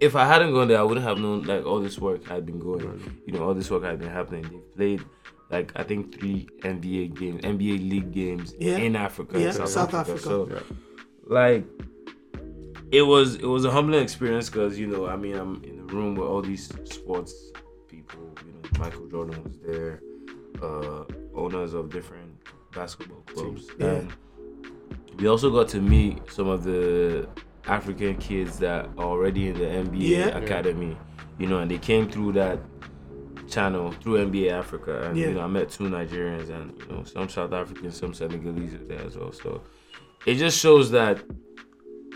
if 0.00 0.16
I 0.16 0.24
hadn't 0.26 0.52
gone 0.52 0.68
there 0.68 0.78
I 0.78 0.82
wouldn't 0.82 1.06
have 1.06 1.18
known 1.18 1.42
like 1.44 1.64
all 1.64 1.80
this 1.80 1.98
work 1.98 2.26
had 2.26 2.46
been 2.46 2.58
going 2.58 3.20
you 3.26 3.32
know 3.34 3.44
all 3.44 3.54
this 3.54 3.70
work 3.70 3.84
had 3.84 3.98
been 3.98 4.08
happening 4.10 4.42
they've 4.50 4.76
played 4.76 5.04
like 5.50 5.72
I 5.76 5.82
think 5.82 6.18
three 6.18 6.48
NBA 6.62 7.18
games 7.18 7.42
NBA 7.42 7.88
league 7.90 8.12
games 8.12 8.54
Yeah. 8.58 8.76
in 8.78 8.96
Africa 8.96 9.36
in 9.36 9.42
Yeah, 9.42 9.50
South, 9.52 9.68
South 9.68 9.94
Africa. 9.94 10.12
Africa. 10.12 10.64
so 10.68 10.76
like 11.26 11.64
it 12.92 13.02
was 13.02 13.36
it 13.36 13.44
was 13.46 13.64
a 13.64 13.70
humbling 13.70 14.02
experience 14.02 14.48
because 14.50 14.78
you 14.78 14.86
know 14.86 15.06
I 15.06 15.16
mean 15.16 15.36
I'm 15.36 15.62
in 15.64 15.76
the 15.86 15.94
room 15.94 16.14
with 16.14 16.26
all 16.26 16.42
these 16.42 16.66
sports 16.84 17.34
people 17.88 18.22
you 18.46 18.52
know 18.52 18.60
Michael 18.78 19.06
Jordan 19.08 19.42
was 19.44 19.58
there 19.58 20.00
uh 20.62 21.04
owners 21.34 21.74
of 21.74 21.90
different 21.90 22.32
basketball 22.74 23.22
clubs 23.26 23.66
Yeah. 23.78 23.86
and 23.86 24.12
we 25.18 25.26
also 25.28 25.50
got 25.50 25.68
to 25.68 25.80
meet 25.80 26.30
some 26.30 26.48
of 26.48 26.64
the 26.64 27.28
African 27.66 28.16
kids 28.16 28.58
that 28.58 28.86
are 28.98 29.04
already 29.04 29.48
in 29.48 29.54
the 29.58 29.64
NBA 29.66 30.08
Yeah. 30.08 30.28
academy 30.38 30.96
you 31.38 31.46
know 31.46 31.58
and 31.58 31.70
they 31.70 31.78
came 31.78 32.08
through 32.10 32.32
that 32.32 32.58
channel 33.48 33.90
through 34.00 34.24
NBA 34.30 34.52
Africa 34.52 35.02
and 35.08 35.16
Yeah. 35.18 35.28
you 35.28 35.34
know 35.34 35.40
I 35.40 35.46
met 35.48 35.70
two 35.70 35.84
Nigerians 35.84 36.50
and 36.50 36.72
you 36.80 36.94
know 36.94 37.04
some 37.04 37.28
South 37.28 37.52
Africans 37.52 37.96
some 37.96 38.14
Senegalese 38.14 38.76
there 38.88 39.00
as 39.04 39.16
well 39.16 39.32
so 39.32 39.62
it 40.26 40.34
just 40.34 40.58
shows 40.58 40.90
that 40.92 41.22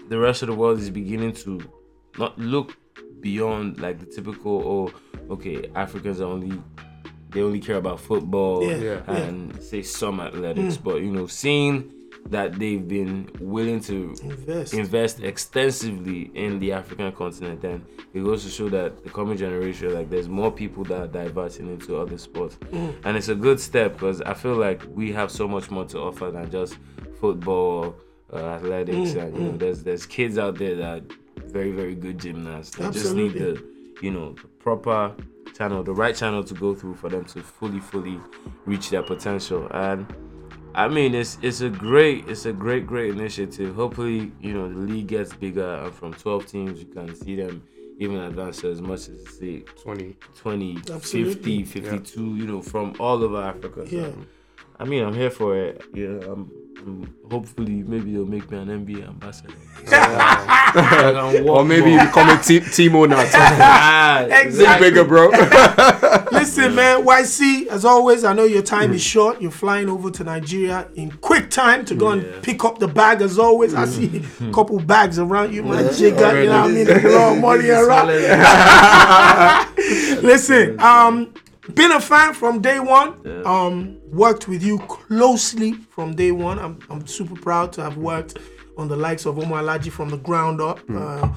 the 0.08 0.18
rest 0.18 0.42
of 0.42 0.48
the 0.48 0.54
world 0.54 0.78
is 0.78 0.90
beginning 0.90 1.32
to 1.32 1.60
not 2.18 2.38
look 2.38 2.76
beyond 3.20 3.80
like 3.80 3.98
the 3.98 4.06
typical 4.06 4.62
oh 4.74 5.32
okay 5.34 5.68
Africans 5.74 6.20
are 6.20 6.28
only 6.30 6.60
they 7.34 7.42
only 7.42 7.60
care 7.60 7.76
about 7.76 8.00
football 8.00 8.64
Yeah, 8.64 9.02
and 9.10 9.62
say 9.62 9.82
some 9.82 10.20
athletics 10.20 10.76
mm. 10.76 10.84
but 10.84 11.02
you 11.02 11.10
know 11.10 11.26
seeing 11.26 11.92
that 12.30 12.58
they've 12.58 12.86
been 12.86 13.28
willing 13.38 13.80
to 13.80 14.14
Invest. 14.22 14.74
invest 14.74 15.20
extensively 15.20 16.30
in 16.34 16.58
the 16.58 16.72
African 16.72 17.12
continent, 17.12 17.60
then 17.60 17.84
it 18.14 18.24
goes 18.24 18.44
to 18.44 18.50
show 18.50 18.68
that 18.70 19.04
the 19.04 19.10
coming 19.10 19.36
generation, 19.36 19.92
like 19.94 20.08
there's 20.08 20.28
more 20.28 20.50
people 20.50 20.84
that 20.84 21.00
are 21.00 21.06
diverting 21.06 21.68
into 21.68 21.96
other 21.96 22.16
sports, 22.16 22.56
mm. 22.72 22.94
and 23.04 23.16
it's 23.16 23.28
a 23.28 23.34
good 23.34 23.60
step 23.60 23.92
because 23.94 24.22
I 24.22 24.34
feel 24.34 24.56
like 24.56 24.82
we 24.88 25.12
have 25.12 25.30
so 25.30 25.46
much 25.46 25.70
more 25.70 25.84
to 25.86 25.98
offer 26.00 26.30
than 26.30 26.50
just 26.50 26.78
football, 27.20 27.94
uh, 28.32 28.38
athletics, 28.38 29.12
mm, 29.12 29.22
and 29.22 29.36
you 29.36 29.42
know, 29.44 29.56
there's 29.56 29.82
there's 29.82 30.06
kids 30.06 30.38
out 30.38 30.56
there 30.56 30.76
that 30.76 31.02
are 31.02 31.02
very 31.46 31.72
very 31.72 31.94
good 31.94 32.18
gymnasts. 32.18 32.76
They 32.76 32.84
Absolutely. 32.84 33.28
just 33.28 33.36
need 33.36 33.42
the 33.42 34.00
you 34.00 34.10
know 34.10 34.32
the 34.32 34.48
proper 34.60 35.14
channel, 35.54 35.82
the 35.82 35.92
right 35.94 36.14
channel 36.14 36.42
to 36.44 36.54
go 36.54 36.74
through 36.74 36.94
for 36.94 37.08
them 37.08 37.24
to 37.26 37.40
fully 37.42 37.80
fully 37.80 38.20
reach 38.66 38.90
their 38.90 39.02
potential. 39.02 39.68
And 39.70 40.06
I 40.74 40.88
mean, 40.88 41.14
it's 41.14 41.38
it's 41.42 41.60
a 41.60 41.70
great 41.70 42.28
it's 42.28 42.46
a 42.46 42.52
great 42.52 42.86
great 42.86 43.10
initiative. 43.10 43.74
Hopefully, 43.74 44.32
you 44.40 44.52
know 44.52 44.68
the 44.68 44.78
league 44.80 45.06
gets 45.06 45.32
bigger 45.32 45.74
and 45.84 45.94
from 45.94 46.12
12 46.14 46.46
teams 46.46 46.80
you 46.80 46.86
can 46.86 47.14
see 47.14 47.36
them 47.36 47.62
even 47.98 48.18
advance 48.18 48.60
to 48.60 48.70
as 48.72 48.82
much 48.82 49.08
as 49.08 49.38
say 49.38 49.60
20. 49.60 50.16
20, 50.36 50.78
Absolutely. 50.92 51.62
50, 51.62 51.64
52, 51.64 52.36
you 52.36 52.46
know, 52.46 52.60
from 52.60 52.92
all 52.98 53.22
over 53.22 53.40
Africa. 53.40 53.88
So, 53.88 53.96
Yeah. 53.96 54.10
I 54.80 54.84
mean, 54.84 55.04
I'm 55.04 55.14
here 55.14 55.30
for 55.30 55.56
it. 55.56 55.80
Yeah, 55.94 56.18
I'm, 56.24 56.50
I'm 56.50 56.50
hopefully 57.30 57.82
maybe 57.86 58.12
they'll 58.12 58.26
make 58.26 58.50
me 58.50 58.58
an 58.58 58.68
NBA 58.68 59.08
ambassador. 59.08 59.54
So, 59.86 59.96
I 59.96 61.30
can 61.32 61.44
walk 61.44 61.58
Or 61.58 61.64
maybe 61.64 61.90
you 61.90 61.96
more. 61.96 62.06
become 62.06 62.28
a 62.30 62.42
T- 62.42 62.60
team 62.60 62.92
now. 62.92 63.16
Ah, 63.34 64.24
Exactly. 64.28 64.90
Bigger, 64.90 65.04
bro. 65.04 65.28
Listen, 66.32 66.74
man, 66.74 67.04
YC, 67.04 67.68
as 67.68 67.84
always, 67.84 68.24
I 68.24 68.32
know 68.34 68.44
your 68.44 68.62
time 68.62 68.92
is 68.92 69.02
short. 69.02 69.40
You're 69.40 69.50
flying 69.50 69.88
over 69.88 70.10
to 70.10 70.24
Nigeria 70.24 70.88
in 70.94 71.10
quick 71.12 71.48
time 71.50 71.84
to 71.86 71.94
go 71.94 72.12
Yeah. 72.12 72.22
and 72.24 72.42
pick 72.42 72.64
up 72.64 72.78
the 72.78 72.88
bag, 72.88 73.22
as 73.22 73.38
always. 73.38 73.72
I 73.74 73.86
see 73.86 74.22
a 74.40 74.52
couple 74.52 74.78
bags 74.80 75.18
around 75.18 75.54
you, 75.54 75.62
man. 75.62 75.84
Jigga, 75.84 76.42
you 76.42 76.48
know 76.50 76.62
what 76.62 76.70
I 76.70 76.74
mean? 76.74 76.84
There's 76.86 77.04
a 77.04 77.08
lot 77.18 77.32
of 77.34 77.38
money 77.40 77.68
around. 77.70 78.08
Listen, 80.22 80.78
um, 80.80 81.32
been 81.72 81.92
a 81.92 82.00
fan 82.00 82.34
from 82.34 82.60
day 82.60 82.80
one. 82.80 83.46
Um, 83.46 83.98
worked 84.10 84.48
with 84.48 84.62
you 84.62 84.78
closely 84.80 85.72
from 85.72 86.14
day 86.14 86.30
one. 86.30 86.58
I'm, 86.58 86.78
I'm 86.90 87.06
super 87.06 87.34
proud 87.34 87.72
to 87.74 87.82
have 87.82 87.96
worked 87.96 88.38
on 88.76 88.88
the 88.88 88.96
likes 88.96 89.24
of 89.24 89.36
Omo 89.36 89.60
Alhaji 89.62 89.90
from 89.90 90.10
the 90.10 90.18
ground 90.18 90.60
up. 90.60 90.80
Uh, 90.90 91.28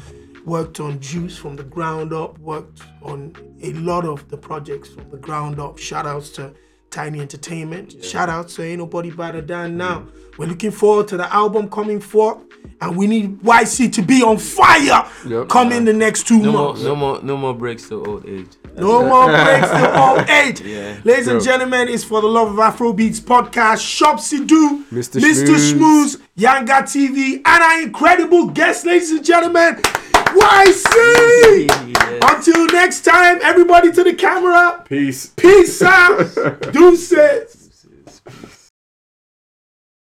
worked 0.46 0.80
on 0.80 1.00
Juice 1.00 1.38
from 1.38 1.56
the 1.56 1.64
ground 1.64 2.14
up. 2.14 2.38
Worked 2.40 2.82
on 3.02 3.36
a 3.62 3.74
lot 3.74 4.06
of 4.06 4.28
the 4.30 4.38
projects 4.38 4.90
from 4.90 5.10
the 5.10 5.18
ground 5.18 5.60
up. 5.60 5.78
Shout 5.78 6.06
outs 6.06 6.30
to 6.32 6.54
Tinny 6.90 7.20
Entertainment. 7.20 8.04
Shout 8.04 8.30
out 8.30 8.48
to 8.50 8.64
Ain't 8.64 8.80
Nobody 8.80 9.12
Better 9.12 9.42
Than 9.42 9.78
Now. 9.78 10.06
We're 10.38 10.46
looking 10.48 10.72
forward 10.72 11.08
to 11.10 11.18
the 11.18 11.32
album 11.34 11.70
coming 11.70 12.00
forth. 12.00 12.38
And 12.80 12.96
we 12.96 13.08
need 13.08 13.40
YC 13.42 13.92
to 13.94 14.02
be 14.04 14.22
on 14.22 14.38
fire 14.38 15.04
Yep. 15.26 15.50
coming 15.50 15.84
the 15.86 15.94
next 15.94 16.28
two 16.28 16.38
No 16.38 16.52
more, 16.52 16.68
months. 16.68 16.82
no 16.84 16.96
more, 16.96 17.20
no 17.24 17.36
more 17.36 17.54
breaks 17.56 17.90
to 17.90 18.06
old 18.06 18.24
age. 18.28 18.46
No 18.78 19.04
more 19.04 19.26
breaks 19.26 19.68
to 19.68 20.00
old 20.00 20.30
age. 20.30 20.62
Yeah. 20.62 20.98
Ladies 21.04 21.28
and 21.28 21.42
gentlemen, 21.44 21.88
it's 21.88 22.04
for 22.04 22.22
the 22.22 22.28
Love 22.28 22.50
of 22.52 22.58
Afrobeats 22.58 23.20
podcast. 23.20 23.82
Shopsy 23.82 24.46
Do, 24.46 24.84
Mr. 24.94 25.20
Mr. 25.20 25.56
Schmooze. 25.56 25.74
Schmooze, 25.74 26.22
Yanga 26.38 26.84
TV, 26.84 27.38
and 27.38 27.64
our 27.64 27.82
incredible 27.82 28.46
guest, 28.48 28.86
ladies 28.86 29.10
and 29.10 29.26
gentlemen, 29.26 29.78
YC. 30.36 31.70
Until 32.30 32.66
next 32.68 33.02
time, 33.02 33.40
everybody 33.42 33.92
to 33.92 34.04
the 34.04 34.14
camera. 34.14 34.84
Peace. 34.88 35.28
Peace 35.36 35.82
out. 35.82 36.18
Deuces. 36.74 37.57